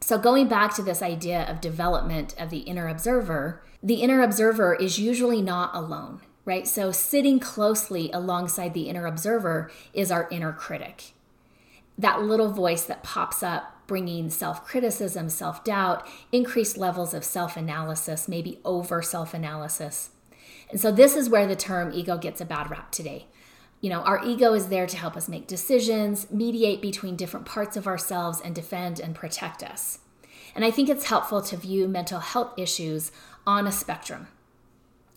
So, 0.00 0.18
going 0.18 0.48
back 0.48 0.74
to 0.74 0.82
this 0.82 1.00
idea 1.00 1.44
of 1.44 1.60
development 1.60 2.34
of 2.38 2.50
the 2.50 2.58
inner 2.60 2.88
observer, 2.88 3.62
the 3.82 4.02
inner 4.02 4.22
observer 4.22 4.74
is 4.74 4.98
usually 4.98 5.40
not 5.40 5.74
alone, 5.74 6.20
right? 6.44 6.66
So, 6.66 6.90
sitting 6.90 7.38
closely 7.38 8.10
alongside 8.10 8.74
the 8.74 8.88
inner 8.88 9.06
observer 9.06 9.70
is 9.92 10.10
our 10.10 10.28
inner 10.30 10.52
critic. 10.52 11.12
That 11.98 12.22
little 12.22 12.50
voice 12.50 12.84
that 12.84 13.02
pops 13.02 13.42
up, 13.42 13.86
bringing 13.86 14.30
self 14.30 14.64
criticism, 14.64 15.28
self 15.28 15.62
doubt, 15.64 16.06
increased 16.30 16.76
levels 16.76 17.14
of 17.14 17.24
self 17.24 17.56
analysis, 17.56 18.28
maybe 18.28 18.60
over 18.64 19.02
self 19.02 19.34
analysis. 19.34 20.10
And 20.70 20.80
so, 20.80 20.90
this 20.90 21.16
is 21.16 21.28
where 21.28 21.46
the 21.46 21.56
term 21.56 21.92
ego 21.92 22.16
gets 22.16 22.40
a 22.40 22.46
bad 22.46 22.70
rap 22.70 22.90
today. 22.90 23.26
You 23.82 23.90
know, 23.90 24.00
our 24.02 24.24
ego 24.24 24.54
is 24.54 24.68
there 24.68 24.86
to 24.86 24.96
help 24.96 25.16
us 25.16 25.28
make 25.28 25.46
decisions, 25.46 26.30
mediate 26.30 26.80
between 26.80 27.16
different 27.16 27.46
parts 27.46 27.76
of 27.76 27.86
ourselves, 27.86 28.40
and 28.40 28.54
defend 28.54 29.00
and 29.00 29.14
protect 29.14 29.62
us. 29.62 29.98
And 30.54 30.64
I 30.64 30.70
think 30.70 30.88
it's 30.88 31.06
helpful 31.06 31.42
to 31.42 31.56
view 31.56 31.88
mental 31.88 32.20
health 32.20 32.58
issues 32.58 33.10
on 33.46 33.66
a 33.66 33.72
spectrum. 33.72 34.28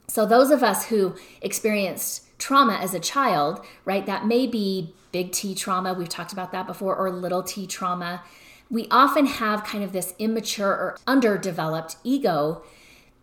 So, 0.07 0.25
those 0.25 0.51
of 0.51 0.63
us 0.63 0.87
who 0.87 1.15
experienced 1.41 2.24
trauma 2.37 2.73
as 2.73 2.93
a 2.93 2.99
child, 2.99 3.65
right, 3.85 4.05
that 4.05 4.25
may 4.25 4.47
be 4.47 4.93
big 5.11 5.31
T 5.31 5.55
trauma, 5.55 5.93
we've 5.93 6.09
talked 6.09 6.33
about 6.33 6.51
that 6.51 6.67
before, 6.67 6.95
or 6.95 7.09
little 7.09 7.43
t 7.43 7.65
trauma, 7.65 8.23
we 8.69 8.87
often 8.89 9.25
have 9.25 9.63
kind 9.63 9.83
of 9.83 9.91
this 9.91 10.13
immature 10.19 10.71
or 10.71 10.97
underdeveloped 11.07 11.97
ego 12.03 12.63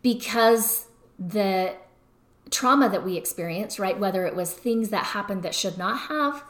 because 0.02 0.86
the 1.18 1.74
trauma 2.50 2.88
that 2.88 3.04
we 3.04 3.16
experience, 3.16 3.78
right? 3.78 3.98
Whether 3.98 4.26
it 4.26 4.36
was 4.36 4.52
things 4.52 4.90
that 4.90 5.06
happened 5.06 5.42
that 5.42 5.54
should 5.54 5.78
not 5.78 6.08
have 6.08 6.44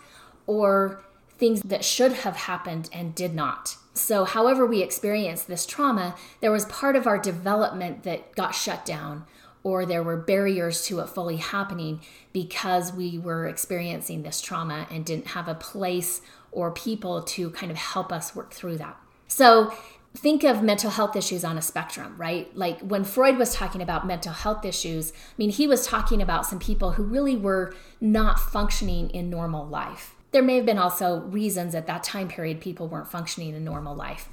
or 0.46 1.02
things 1.38 1.62
that 1.62 1.84
should 1.84 2.12
have 2.12 2.36
happened 2.36 2.88
and 2.92 3.14
did 3.14 3.34
not. 3.34 3.76
So, 3.94 4.24
however, 4.24 4.66
we 4.66 4.82
experienced 4.82 5.48
this 5.48 5.66
trauma, 5.66 6.14
there 6.40 6.52
was 6.52 6.64
part 6.66 6.96
of 6.96 7.06
our 7.06 7.18
development 7.18 8.04
that 8.04 8.34
got 8.34 8.54
shut 8.54 8.84
down, 8.84 9.26
or 9.64 9.86
there 9.86 10.02
were 10.02 10.16
barriers 10.16 10.84
to 10.86 11.00
it 11.00 11.08
fully 11.08 11.36
happening 11.36 12.00
because 12.32 12.92
we 12.92 13.18
were 13.18 13.46
experiencing 13.46 14.22
this 14.22 14.40
trauma 14.40 14.86
and 14.90 15.04
didn't 15.04 15.28
have 15.28 15.48
a 15.48 15.54
place 15.54 16.20
or 16.50 16.70
people 16.70 17.22
to 17.22 17.50
kind 17.50 17.70
of 17.70 17.78
help 17.78 18.12
us 18.12 18.34
work 18.34 18.52
through 18.52 18.76
that. 18.76 18.96
So, 19.28 19.72
think 20.14 20.44
of 20.44 20.62
mental 20.62 20.90
health 20.90 21.16
issues 21.16 21.44
on 21.44 21.56
a 21.56 21.62
spectrum, 21.62 22.14
right? 22.18 22.54
Like 22.56 22.80
when 22.80 23.04
Freud 23.04 23.38
was 23.38 23.54
talking 23.54 23.80
about 23.80 24.06
mental 24.06 24.32
health 24.32 24.64
issues, 24.64 25.12
I 25.12 25.34
mean, 25.38 25.50
he 25.50 25.66
was 25.66 25.86
talking 25.86 26.20
about 26.20 26.44
some 26.44 26.58
people 26.58 26.92
who 26.92 27.02
really 27.02 27.36
were 27.36 27.74
not 28.00 28.38
functioning 28.38 29.08
in 29.10 29.30
normal 29.30 29.66
life. 29.66 30.14
There 30.32 30.42
may 30.42 30.56
have 30.56 30.66
been 30.66 30.78
also 30.78 31.20
reasons 31.20 31.74
at 31.74 31.86
that 31.86 32.02
time 32.02 32.28
period 32.28 32.60
people 32.60 32.88
weren't 32.88 33.08
functioning 33.08 33.54
in 33.54 33.64
normal 33.64 33.94
life. 33.94 34.28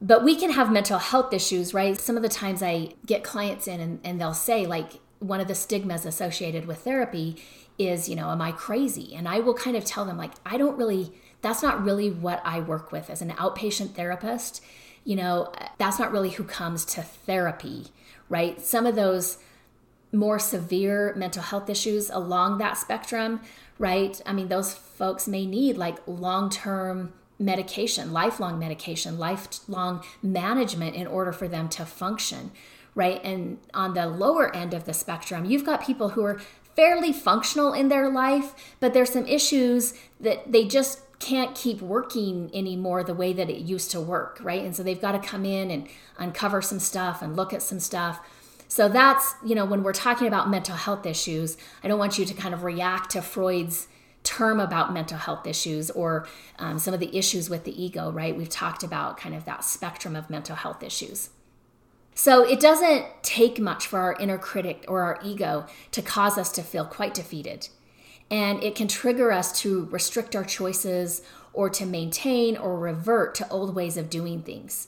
But 0.00 0.24
we 0.24 0.34
can 0.34 0.50
have 0.50 0.72
mental 0.72 0.98
health 0.98 1.32
issues, 1.32 1.74
right? 1.74 1.98
Some 1.98 2.16
of 2.16 2.22
the 2.22 2.28
times 2.28 2.62
I 2.62 2.94
get 3.04 3.22
clients 3.22 3.66
in 3.68 3.80
and, 3.80 4.00
and 4.02 4.20
they'll 4.20 4.32
say, 4.34 4.66
like, 4.66 4.92
one 5.18 5.40
of 5.40 5.48
the 5.48 5.54
stigmas 5.54 6.06
associated 6.06 6.66
with 6.66 6.78
therapy 6.78 7.36
is, 7.78 8.08
you 8.08 8.16
know, 8.16 8.30
am 8.30 8.40
I 8.40 8.52
crazy? 8.52 9.14
And 9.14 9.28
I 9.28 9.40
will 9.40 9.54
kind 9.54 9.76
of 9.76 9.84
tell 9.84 10.06
them, 10.06 10.16
like, 10.16 10.32
I 10.46 10.56
don't 10.56 10.78
really, 10.78 11.12
that's 11.42 11.62
not 11.62 11.84
really 11.84 12.10
what 12.10 12.40
I 12.44 12.60
work 12.60 12.92
with 12.92 13.10
as 13.10 13.20
an 13.20 13.30
outpatient 13.32 13.94
therapist 13.94 14.62
you 15.04 15.16
know, 15.16 15.52
that's 15.78 15.98
not 15.98 16.12
really 16.12 16.30
who 16.30 16.44
comes 16.44 16.84
to 16.84 17.02
therapy, 17.02 17.86
right? 18.28 18.60
Some 18.60 18.86
of 18.86 18.96
those 18.96 19.38
more 20.12 20.38
severe 20.38 21.14
mental 21.16 21.42
health 21.42 21.70
issues 21.70 22.10
along 22.10 22.58
that 22.58 22.76
spectrum, 22.76 23.40
right? 23.78 24.20
I 24.26 24.32
mean, 24.32 24.48
those 24.48 24.74
folks 24.74 25.26
may 25.26 25.46
need 25.46 25.76
like 25.76 25.98
long 26.06 26.50
term 26.50 27.12
medication, 27.40 28.12
lifelong 28.12 28.58
medication, 28.58 29.18
lifelong 29.18 30.04
management 30.22 30.94
in 30.94 31.06
order 31.06 31.32
for 31.32 31.48
them 31.48 31.68
to 31.70 31.84
function, 31.84 32.52
right? 32.94 33.20
And 33.24 33.58
on 33.74 33.94
the 33.94 34.06
lower 34.06 34.54
end 34.54 34.74
of 34.74 34.84
the 34.84 34.92
spectrum, 34.92 35.46
you've 35.46 35.64
got 35.64 35.84
people 35.84 36.10
who 36.10 36.22
are 36.22 36.40
fairly 36.76 37.12
functional 37.12 37.72
in 37.72 37.88
their 37.88 38.08
life, 38.08 38.54
but 38.78 38.92
there's 38.92 39.10
some 39.10 39.26
issues 39.26 39.94
that 40.20 40.52
they 40.52 40.66
just 40.66 41.00
can't 41.18 41.54
keep 41.54 41.82
working 41.82 42.50
anymore 42.54 43.02
the 43.04 43.14
way 43.14 43.32
that 43.32 43.50
it 43.50 43.58
used 43.58 43.90
to 43.90 44.00
work, 44.00 44.38
right? 44.42 44.64
And 44.64 44.76
so 44.76 44.82
they've 44.82 45.00
got 45.00 45.12
to 45.12 45.18
come 45.18 45.44
in 45.44 45.70
and 45.70 45.88
uncover 46.18 46.62
some 46.62 46.78
stuff 46.78 47.20
and 47.22 47.36
look 47.36 47.52
at 47.52 47.62
some 47.62 47.80
stuff. 47.80 48.20
So 48.68 48.88
that's, 48.88 49.34
you 49.44 49.54
know, 49.54 49.64
when 49.64 49.82
we're 49.82 49.92
talking 49.92 50.28
about 50.28 50.48
mental 50.48 50.76
health 50.76 51.04
issues, 51.04 51.56
I 51.82 51.88
don't 51.88 51.98
want 51.98 52.18
you 52.18 52.24
to 52.24 52.34
kind 52.34 52.54
of 52.54 52.62
react 52.62 53.10
to 53.10 53.22
Freud's 53.22 53.88
term 54.22 54.60
about 54.60 54.92
mental 54.92 55.18
health 55.18 55.46
issues 55.46 55.90
or 55.90 56.26
um, 56.58 56.78
some 56.78 56.92
of 56.92 57.00
the 57.00 57.16
issues 57.16 57.48
with 57.48 57.64
the 57.64 57.82
ego, 57.82 58.10
right? 58.10 58.36
We've 58.36 58.48
talked 58.48 58.82
about 58.82 59.16
kind 59.16 59.34
of 59.34 59.44
that 59.46 59.64
spectrum 59.64 60.14
of 60.14 60.28
mental 60.28 60.56
health 60.56 60.82
issues. 60.82 61.30
So 62.14 62.44
it 62.44 62.60
doesn't 62.60 63.06
take 63.22 63.58
much 63.58 63.86
for 63.86 63.98
our 63.98 64.14
inner 64.14 64.36
critic 64.36 64.84
or 64.88 65.02
our 65.02 65.18
ego 65.24 65.66
to 65.92 66.02
cause 66.02 66.36
us 66.36 66.52
to 66.52 66.62
feel 66.62 66.84
quite 66.84 67.14
defeated 67.14 67.68
and 68.30 68.62
it 68.62 68.74
can 68.74 68.86
trigger 68.86 69.32
us 69.32 69.60
to 69.60 69.86
restrict 69.86 70.36
our 70.36 70.44
choices 70.44 71.22
or 71.52 71.68
to 71.68 71.84
maintain 71.84 72.56
or 72.56 72.78
revert 72.78 73.34
to 73.34 73.48
old 73.48 73.74
ways 73.74 73.96
of 73.96 74.08
doing 74.08 74.42
things. 74.42 74.86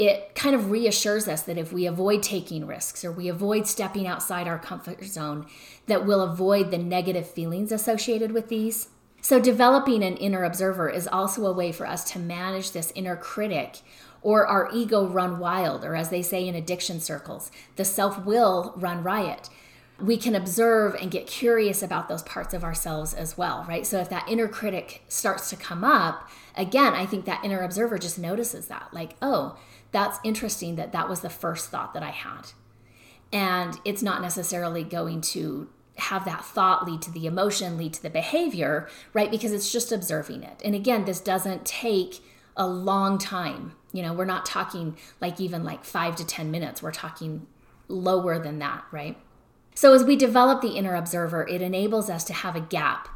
It 0.00 0.34
kind 0.34 0.54
of 0.54 0.70
reassures 0.70 1.28
us 1.28 1.42
that 1.42 1.58
if 1.58 1.74
we 1.74 1.84
avoid 1.84 2.22
taking 2.22 2.66
risks 2.66 3.04
or 3.04 3.12
we 3.12 3.28
avoid 3.28 3.66
stepping 3.66 4.06
outside 4.06 4.48
our 4.48 4.58
comfort 4.58 5.04
zone, 5.04 5.46
that 5.88 6.06
we'll 6.06 6.22
avoid 6.22 6.70
the 6.70 6.78
negative 6.78 7.28
feelings 7.28 7.70
associated 7.70 8.32
with 8.32 8.48
these. 8.48 8.88
So, 9.20 9.38
developing 9.38 10.02
an 10.02 10.16
inner 10.16 10.42
observer 10.42 10.88
is 10.88 11.06
also 11.06 11.44
a 11.44 11.52
way 11.52 11.70
for 11.70 11.86
us 11.86 12.10
to 12.12 12.18
manage 12.18 12.70
this 12.70 12.94
inner 12.94 13.14
critic 13.14 13.80
or 14.22 14.46
our 14.46 14.70
ego 14.72 15.06
run 15.06 15.38
wild, 15.38 15.84
or 15.84 15.94
as 15.94 16.08
they 16.08 16.22
say 16.22 16.48
in 16.48 16.54
addiction 16.54 16.98
circles, 16.98 17.50
the 17.76 17.84
self 17.84 18.24
will 18.24 18.72
run 18.78 19.02
riot 19.02 19.50
we 20.00 20.16
can 20.16 20.34
observe 20.34 20.94
and 20.94 21.10
get 21.10 21.26
curious 21.26 21.82
about 21.82 22.08
those 22.08 22.22
parts 22.22 22.54
of 22.54 22.64
ourselves 22.64 23.12
as 23.12 23.36
well, 23.36 23.64
right? 23.68 23.86
So 23.86 23.98
if 23.98 24.08
that 24.10 24.28
inner 24.28 24.48
critic 24.48 25.02
starts 25.08 25.50
to 25.50 25.56
come 25.56 25.84
up, 25.84 26.28
again, 26.56 26.94
I 26.94 27.06
think 27.06 27.24
that 27.24 27.44
inner 27.44 27.60
observer 27.60 27.98
just 27.98 28.18
notices 28.18 28.66
that, 28.68 28.88
like, 28.92 29.16
oh, 29.20 29.58
that's 29.92 30.18
interesting 30.24 30.76
that 30.76 30.92
that 30.92 31.08
was 31.08 31.20
the 31.20 31.30
first 31.30 31.68
thought 31.70 31.94
that 31.94 32.02
I 32.02 32.10
had. 32.10 32.52
And 33.32 33.78
it's 33.84 34.02
not 34.02 34.22
necessarily 34.22 34.84
going 34.84 35.20
to 35.22 35.68
have 35.96 36.24
that 36.24 36.44
thought 36.44 36.86
lead 36.86 37.02
to 37.02 37.10
the 37.10 37.26
emotion, 37.26 37.76
lead 37.76 37.92
to 37.94 38.02
the 38.02 38.10
behavior, 38.10 38.88
right? 39.12 39.30
Because 39.30 39.52
it's 39.52 39.70
just 39.70 39.92
observing 39.92 40.42
it. 40.42 40.60
And 40.64 40.74
again, 40.74 41.04
this 41.04 41.20
doesn't 41.20 41.66
take 41.66 42.20
a 42.56 42.66
long 42.66 43.18
time. 43.18 43.74
You 43.92 44.02
know, 44.02 44.12
we're 44.12 44.24
not 44.24 44.46
talking 44.46 44.96
like 45.20 45.40
even 45.40 45.64
like 45.64 45.84
five 45.84 46.16
to 46.16 46.26
10 46.26 46.50
minutes, 46.50 46.82
we're 46.82 46.92
talking 46.92 47.46
lower 47.88 48.38
than 48.38 48.58
that, 48.60 48.84
right? 48.90 49.16
So, 49.74 49.94
as 49.94 50.04
we 50.04 50.16
develop 50.16 50.60
the 50.60 50.76
inner 50.76 50.94
observer, 50.94 51.46
it 51.46 51.62
enables 51.62 52.10
us 52.10 52.24
to 52.24 52.32
have 52.32 52.56
a 52.56 52.60
gap 52.60 53.08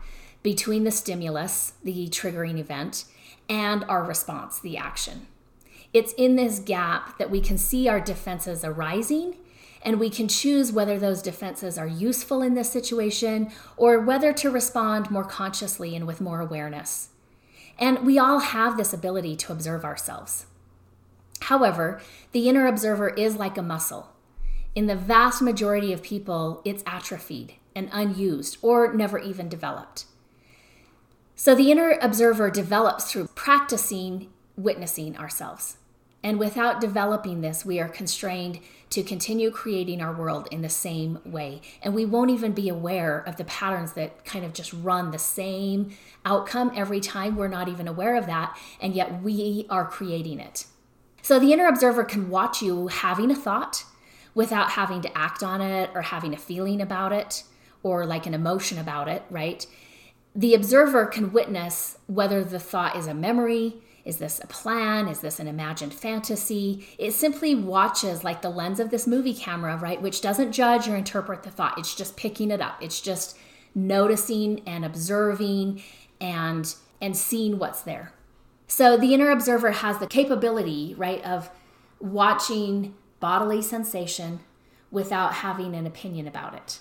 between 0.43 0.85
the 0.85 0.91
stimulus, 0.91 1.75
the 1.83 2.09
triggering 2.09 2.59
event, 2.59 3.05
and 3.49 3.85
our 3.85 4.05
response, 4.05 4.61
the 4.61 4.77
action. 4.77 5.27
It's 5.95 6.13
in 6.15 6.37
this 6.37 6.59
gap 6.59 7.17
that 7.17 7.31
we 7.31 7.41
can 7.41 7.57
see 7.57 7.89
our 7.89 8.01
defenses 8.01 8.65
arising 8.65 9.37
and 9.81 9.99
we 9.99 10.11
can 10.11 10.29
choose 10.29 10.73
whether 10.73 10.99
those 10.99 11.23
defenses 11.23 11.79
are 11.79 11.87
useful 11.87 12.43
in 12.43 12.55
this 12.55 12.71
situation 12.71 13.51
or 13.77 14.01
whether 14.01 14.33
to 14.35 14.51
respond 14.51 15.11
more 15.11 15.25
consciously 15.25 15.97
and 15.97 16.07
with 16.07 16.21
more 16.21 16.41
awareness. 16.41 17.09
And 17.79 18.05
we 18.05 18.19
all 18.19 18.41
have 18.41 18.77
this 18.77 18.93
ability 18.93 19.37
to 19.37 19.53
observe 19.53 19.85
ourselves. 19.85 20.47
However, 21.43 22.01
the 22.33 22.49
inner 22.49 22.67
observer 22.67 23.09
is 23.11 23.37
like 23.37 23.57
a 23.57 23.63
muscle 23.63 24.15
in 24.75 24.87
the 24.87 24.97
vast 24.97 25.41
majority 25.41 25.93
of 25.93 26.03
people, 26.03 26.61
it's 26.65 26.83
atrophied 26.87 27.55
and 27.77 27.89
unused 27.93 28.59
or 28.61 28.93
never 28.93 29.19
even 29.19 29.49
developed. 29.49 30.07
So 31.37 31.55
the 31.55 31.71
inner 31.71 31.99
observer 32.01 32.51
develops 32.51 33.11
through 33.11 33.29
practicing 33.35 34.31
witnessing 34.57 35.17
ourselves. 35.17 35.79
And 36.25 36.39
without 36.39 36.81
developing 36.81 37.43
this, 37.43 37.67
we 37.67 37.79
are 37.79 37.89
constrained 37.89 38.61
to 38.89 39.03
continue 39.03 39.51
creating 39.51 40.01
our 40.01 40.15
world 40.15 40.49
in 40.51 40.63
the 40.63 40.71
same 40.71 41.19
way. 41.23 41.61
And 41.83 41.95
we 41.95 42.07
won't 42.07 42.31
even 42.31 42.53
be 42.53 42.71
aware 42.71 43.19
of 43.19 43.37
the 43.37 43.45
patterns 43.45 43.93
that 43.93 44.25
kind 44.25 44.43
of 44.43 44.55
just 44.55 44.73
run 44.73 45.11
the 45.11 45.19
same 45.19 45.95
outcome 46.25 46.73
every 46.75 47.01
time. 47.01 47.37
We're 47.37 47.49
not 47.49 47.69
even 47.69 47.87
aware 47.87 48.17
of 48.17 48.25
that. 48.27 48.59
And 48.81 48.95
yet 48.95 49.23
we 49.23 49.67
are 49.69 49.87
creating 49.87 50.41
it. 50.41 50.65
So 51.21 51.39
the 51.39 51.53
inner 51.53 51.67
observer 51.67 52.05
can 52.05 52.31
watch 52.31 52.63
you 52.63 52.89
having 52.89 53.31
a 53.31 53.37
thought 53.37 53.85
without 54.35 54.71
having 54.71 55.03
to 55.03 55.19
act 55.19 55.43
on 55.43 55.61
it 55.61 55.91
or 55.95 56.03
having 56.03 56.33
a 56.33 56.39
feeling 56.39 56.81
about 56.81 57.13
it 57.13 57.45
or 57.83 58.07
like 58.07 58.25
an 58.25 58.33
emotion 58.33 58.79
about 58.79 59.09
it, 59.09 59.23
right? 59.29 59.67
The 60.35 60.55
observer 60.55 61.05
can 61.05 61.33
witness 61.33 61.99
whether 62.07 62.43
the 62.43 62.59
thought 62.59 62.97
is 62.97 63.07
a 63.07 63.15
memory, 63.15 63.83
is 64.05 64.19
this 64.19 64.41
a 64.43 64.47
plan? 64.47 65.09
Is 65.09 65.21
this 65.21 65.41
an 65.41 65.49
imagined 65.49 65.95
fantasy? 65.95 66.87
It 66.99 67.13
simply 67.13 67.55
watches 67.55 68.23
like 68.23 68.43
the 68.43 68.51
lens 68.51 68.79
of 68.79 68.91
this 68.91 69.07
movie 69.07 69.35
camera, 69.35 69.77
right? 69.77 70.01
Which 70.01 70.21
doesn't 70.21 70.53
judge 70.53 70.89
or 70.89 70.97
interpret 70.97 71.43
the 71.43 71.51
thought. 71.51 71.79
It's 71.79 71.95
just 71.95 72.17
picking 72.17 72.51
it 72.51 72.61
up. 72.61 72.83
It's 72.83 73.01
just 73.01 73.39
noticing 73.75 74.63
and 74.67 74.85
observing 74.85 75.83
and 76.21 76.75
and 77.01 77.17
seeing 77.17 77.59
what's 77.59 77.83
there. 77.83 78.13
So 78.67 78.97
the 78.97 79.15
inner 79.15 79.31
observer 79.31 79.73
has 79.73 79.99
the 79.99 80.07
capability, 80.07 80.95
right, 80.97 81.23
of 81.25 81.51
watching 81.99 82.95
bodily 83.21 83.63
sensation 83.63 84.41
without 84.91 85.35
having 85.35 85.75
an 85.75 85.87
opinion 85.87 86.27
about 86.27 86.55
it. 86.55 86.79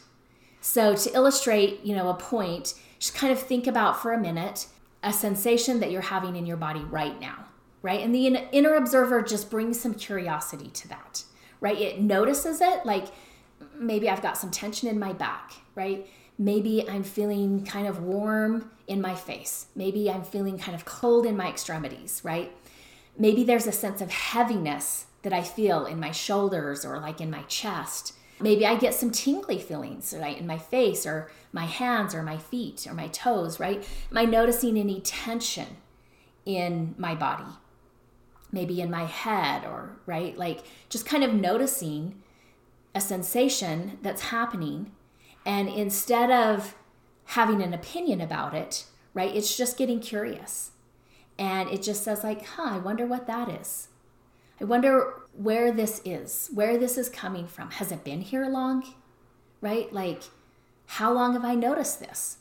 So 0.62 0.96
to 0.96 1.14
illustrate, 1.14 1.82
you 1.84 1.96
know, 1.96 2.10
a 2.10 2.14
point, 2.14 2.74
just 3.00 3.16
kind 3.16 3.34
of 3.34 3.40
think 3.40 3.68
about 3.68 4.02
for 4.02 4.14
a 4.14 4.20
minute 4.20 4.68
a 5.04 5.13
sensation 5.13 5.80
that 5.82 5.92
you're 5.92 6.02
having 6.02 6.36
in 6.36 6.46
your 6.46 6.58
body 6.58 6.80
right 6.80 7.20
now, 7.20 7.46
right? 7.82 8.00
And 8.00 8.16
the 8.16 8.26
inner 8.52 8.76
observer 8.76 9.22
just 9.22 9.52
brings 9.52 9.80
some 9.80 9.94
curiosity 9.94 10.70
to 10.70 10.88
that, 10.88 11.24
right? 11.60 11.80
It 11.80 12.02
notices 12.02 12.62
it, 12.62 12.86
like 12.86 13.08
maybe 13.78 14.10
I've 14.10 14.22
got 14.22 14.38
some 14.38 14.50
tension 14.50 14.88
in 14.88 14.98
my 14.98 15.13
back, 15.13 15.52
right? 15.76 16.08
Maybe 16.38 16.89
I'm 16.89 17.04
feeling 17.04 17.66
kind 17.66 17.86
of 17.86 18.02
warm 18.02 18.72
in 18.88 19.02
my 19.02 19.13
face. 19.13 19.68
Maybe 19.76 20.10
I'm 20.10 20.24
feeling 20.24 20.58
kind 20.58 20.74
of 20.74 20.86
cold 20.86 21.26
in 21.26 21.38
my 21.38 21.50
extremities, 21.50 22.22
right? 22.24 22.52
Maybe 23.18 23.44
there's 23.44 23.68
a 23.68 23.72
sense 23.72 24.02
of 24.02 24.10
heaviness 24.10 25.08
that 25.22 25.34
I 25.34 25.44
feel 25.44 25.86
in 25.86 26.00
my 26.00 26.12
shoulders 26.12 26.84
or 26.86 27.00
like 27.00 27.22
in 27.22 27.30
my 27.30 27.44
chest. 27.44 28.13
Maybe 28.39 28.66
I 28.66 28.76
get 28.76 28.94
some 28.94 29.12
tingly 29.12 29.60
feelings, 29.60 30.13
right, 30.18 30.38
in 30.38 30.48
my 30.48 30.58
face 30.58 31.06
or 31.06 31.30
my 31.54 31.66
hands 31.66 32.13
or 32.13 32.24
my 32.24 32.38
feet 32.38 32.86
or 32.89 32.94
my 32.94 33.08
toes, 33.08 33.60
right? 33.60 33.88
Am 34.12 34.18
I 34.18 34.26
noticing 34.26 34.78
any 34.78 35.00
tension 35.00 35.78
in 36.46 36.96
my 36.98 37.16
body? 37.16 37.52
Maybe 38.52 38.82
in 38.82 38.92
my 38.92 39.06
head 39.06 39.63
or, 39.63 39.98
right? 40.06 40.38
Like 40.38 40.63
just 40.89 41.06
kind 41.06 41.24
of 41.24 41.34
noticing 41.34 42.22
a 42.94 43.00
sensation 43.00 44.00
that's 44.02 44.24
happening. 44.24 44.92
And 45.46 45.70
instead 45.70 46.32
of 46.32 46.76
having 47.26 47.62
an 47.62 47.74
opinion 47.74 48.20
about 48.20 48.54
it, 48.54 48.86
right, 49.13 49.34
it's 49.34 49.56
just 49.56 49.78
getting 49.78 50.00
curious. 50.00 50.72
And 51.38 51.70
it 51.70 51.82
just 51.82 52.04
says, 52.04 52.24
like, 52.24 52.46
huh, 52.46 52.70
I 52.76 52.78
wonder 52.78 53.06
what 53.06 53.26
that 53.28 53.50
is. 53.50 53.89
I 54.62 54.66
wonder 54.66 55.22
where 55.36 55.72
this 55.72 56.00
is, 56.06 56.50
where 56.54 56.78
this 56.78 56.98
is 56.98 57.10
coming 57.10 57.48
from. 57.48 57.72
Has 57.72 57.92
it 57.92 58.04
been 58.04 58.22
here 58.22 58.48
long? 58.48 58.86
Right? 59.62 59.92
Like, 59.92 60.24
how 60.86 61.12
long 61.12 61.34
have 61.34 61.46
I 61.46 61.56
noticed 61.56 62.00
this? 62.00 62.38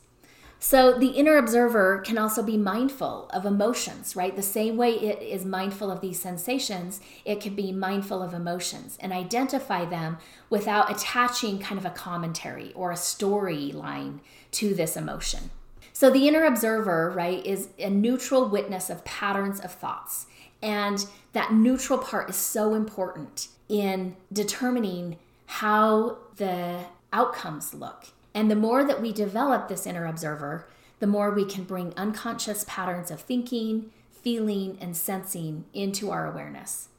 So 0.59 0.97
the 0.97 1.07
inner 1.07 1.35
observer 1.35 1.99
can 2.05 2.17
also 2.17 2.41
be 2.41 2.55
mindful 2.55 3.29
of 3.31 3.45
emotions, 3.45 4.15
right? 4.15 4.33
The 4.33 4.41
same 4.41 4.77
way 4.77 4.91
it 4.91 5.21
is 5.21 5.43
mindful 5.43 5.91
of 5.91 5.99
these 5.99 6.21
sensations, 6.21 7.01
it 7.25 7.41
can 7.41 7.53
be 7.53 7.73
mindful 7.73 8.23
of 8.23 8.33
emotions 8.33 8.97
and 9.01 9.11
identify 9.11 9.83
them 9.83 10.19
without 10.49 10.89
attaching 10.89 11.59
kind 11.59 11.77
of 11.77 11.85
a 11.85 11.89
commentary 11.89 12.71
or 12.75 12.91
a 12.91 12.95
storyline 12.95 14.19
to 14.51 14.73
this 14.73 14.95
emotion. 14.95 15.49
So 15.91 16.09
the 16.09 16.29
inner 16.29 16.45
observer, 16.45 17.11
right, 17.11 17.45
is 17.45 17.67
a 17.77 17.89
neutral 17.89 18.47
witness 18.47 18.89
of 18.89 19.03
patterns 19.03 19.59
of 19.59 19.73
thoughts. 19.73 20.27
And 20.61 21.05
that 21.33 21.51
neutral 21.51 21.99
part 21.99 22.29
is 22.29 22.37
so 22.37 22.73
important 22.73 23.49
in 23.67 24.15
determining 24.31 25.17
how 25.45 26.19
the 26.37 26.85
outcomes 27.11 27.73
look. 27.73 28.05
And 28.33 28.49
the 28.49 28.55
more 28.55 28.83
that 28.83 29.01
we 29.01 29.11
develop 29.11 29.67
this 29.67 29.85
inner 29.85 30.05
observer, 30.05 30.67
the 30.99 31.07
more 31.07 31.31
we 31.31 31.45
can 31.45 31.63
bring 31.63 31.93
unconscious 31.95 32.65
patterns 32.67 33.11
of 33.11 33.21
thinking, 33.21 33.91
feeling, 34.09 34.77
and 34.79 34.95
sensing 34.95 35.65
into 35.73 36.09
our 36.09 36.31
awareness. 36.31 36.89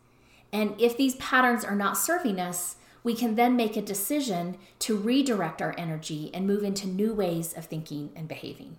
And 0.52 0.80
if 0.80 0.96
these 0.96 1.16
patterns 1.16 1.64
are 1.64 1.74
not 1.74 1.96
serving 1.96 2.38
us, 2.38 2.76
we 3.02 3.14
can 3.14 3.34
then 3.34 3.56
make 3.56 3.76
a 3.76 3.82
decision 3.82 4.56
to 4.80 4.96
redirect 4.96 5.60
our 5.60 5.74
energy 5.76 6.30
and 6.32 6.46
move 6.46 6.62
into 6.62 6.86
new 6.86 7.12
ways 7.12 7.52
of 7.52 7.66
thinking 7.66 8.10
and 8.14 8.28
behaving. 8.28 8.76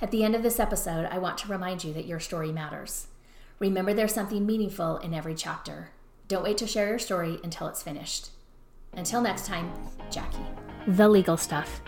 At 0.00 0.10
the 0.10 0.24
end 0.24 0.34
of 0.34 0.42
this 0.42 0.58
episode, 0.58 1.06
I 1.10 1.18
want 1.18 1.38
to 1.38 1.48
remind 1.48 1.84
you 1.84 1.92
that 1.92 2.06
your 2.06 2.20
story 2.20 2.50
matters. 2.50 3.06
Remember, 3.58 3.94
there's 3.94 4.14
something 4.14 4.44
meaningful 4.44 4.96
in 4.98 5.14
every 5.14 5.34
chapter. 5.34 5.90
Don't 6.26 6.42
wait 6.42 6.58
to 6.58 6.66
share 6.66 6.88
your 6.88 6.98
story 6.98 7.38
until 7.44 7.68
it's 7.68 7.82
finished. 7.82 8.30
Until 8.92 9.20
next 9.20 9.46
time, 9.46 9.72
Jackie. 10.10 10.53
The 10.86 11.08
Legal 11.08 11.38
Stuff. 11.38 11.80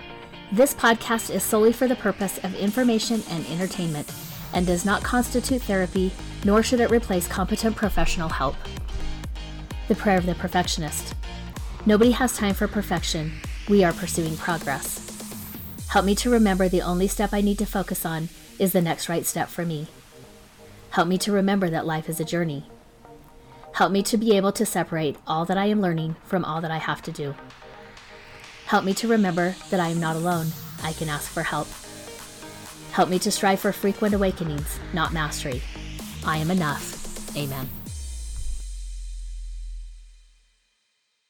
This 0.53 0.73
podcast 0.73 1.29
is 1.29 1.43
solely 1.43 1.75
for 1.75 1.87
the 1.87 1.97
purpose 1.97 2.39
of 2.39 2.55
information 2.55 3.23
and 3.29 3.45
entertainment 3.49 4.11
and 4.55 4.67
does 4.67 4.87
not 4.87 5.03
constitute 5.03 5.61
therapy, 5.61 6.13
nor 6.47 6.63
should 6.63 6.81
it 6.81 6.91
replace 6.91 7.29
competent 7.29 7.77
professional 7.77 8.31
help. 8.31 8.57
The 9.89 9.97
Prayer 9.97 10.17
of 10.17 10.25
the 10.25 10.35
Perfectionist. 10.35 11.15
Nobody 11.85 12.13
has 12.13 12.39
time 12.39 12.55
for 12.55 12.67
perfection. 12.67 13.33
We 13.69 13.85
are 13.85 13.93
pursuing 13.93 14.39
progress. 14.39 15.03
Help 15.89 16.07
me 16.07 16.15
to 16.15 16.31
remember 16.31 16.67
the 16.67 16.81
only 16.81 17.07
step 17.07 17.35
I 17.35 17.43
need 17.43 17.59
to 17.59 17.67
focus 17.67 18.07
on 18.07 18.31
is 18.59 18.73
the 18.73 18.81
next 18.81 19.11
right 19.11 19.27
step 19.27 19.51
for 19.51 19.67
me. 19.67 19.89
Help 20.91 21.07
me 21.07 21.19
to 21.19 21.33
remember 21.33 21.69
that 21.69 21.85
life 21.85 22.09
is 22.09 22.19
a 22.19 22.25
journey. 22.25 22.65
Help 23.75 23.93
me 23.93 24.03
to 24.05 24.17
be 24.17 24.35
able 24.39 24.53
to 24.53 24.65
separate 24.65 25.19
all 25.27 25.45
that 25.45 25.59
I 25.59 25.67
am 25.67 25.83
learning 25.83 26.17
from 26.25 26.47
all 26.47 26.63
that 26.63 26.71
I 26.71 26.79
have 26.79 27.03
to 27.03 27.13
do. 27.13 27.35
Help 28.67 28.85
me 28.85 28.95
to 28.95 29.09
remember 29.09 29.55
that 29.71 29.79
I 29.79 29.89
am 29.89 30.01
not 30.01 30.17
alone. 30.17 30.49
I 30.83 30.93
can 30.93 31.09
ask 31.09 31.31
for 31.31 31.45
help. 31.45 31.69
Help 32.91 33.09
me 33.09 33.19
to 33.21 33.31
strive 33.31 33.61
for 33.61 33.73
frequent 33.73 34.15
awakenings, 34.15 34.81
not 34.93 35.13
mastery. 35.13 35.63
I 36.25 36.39
am 36.39 36.51
enough. 36.51 37.37
Amen. 37.37 37.69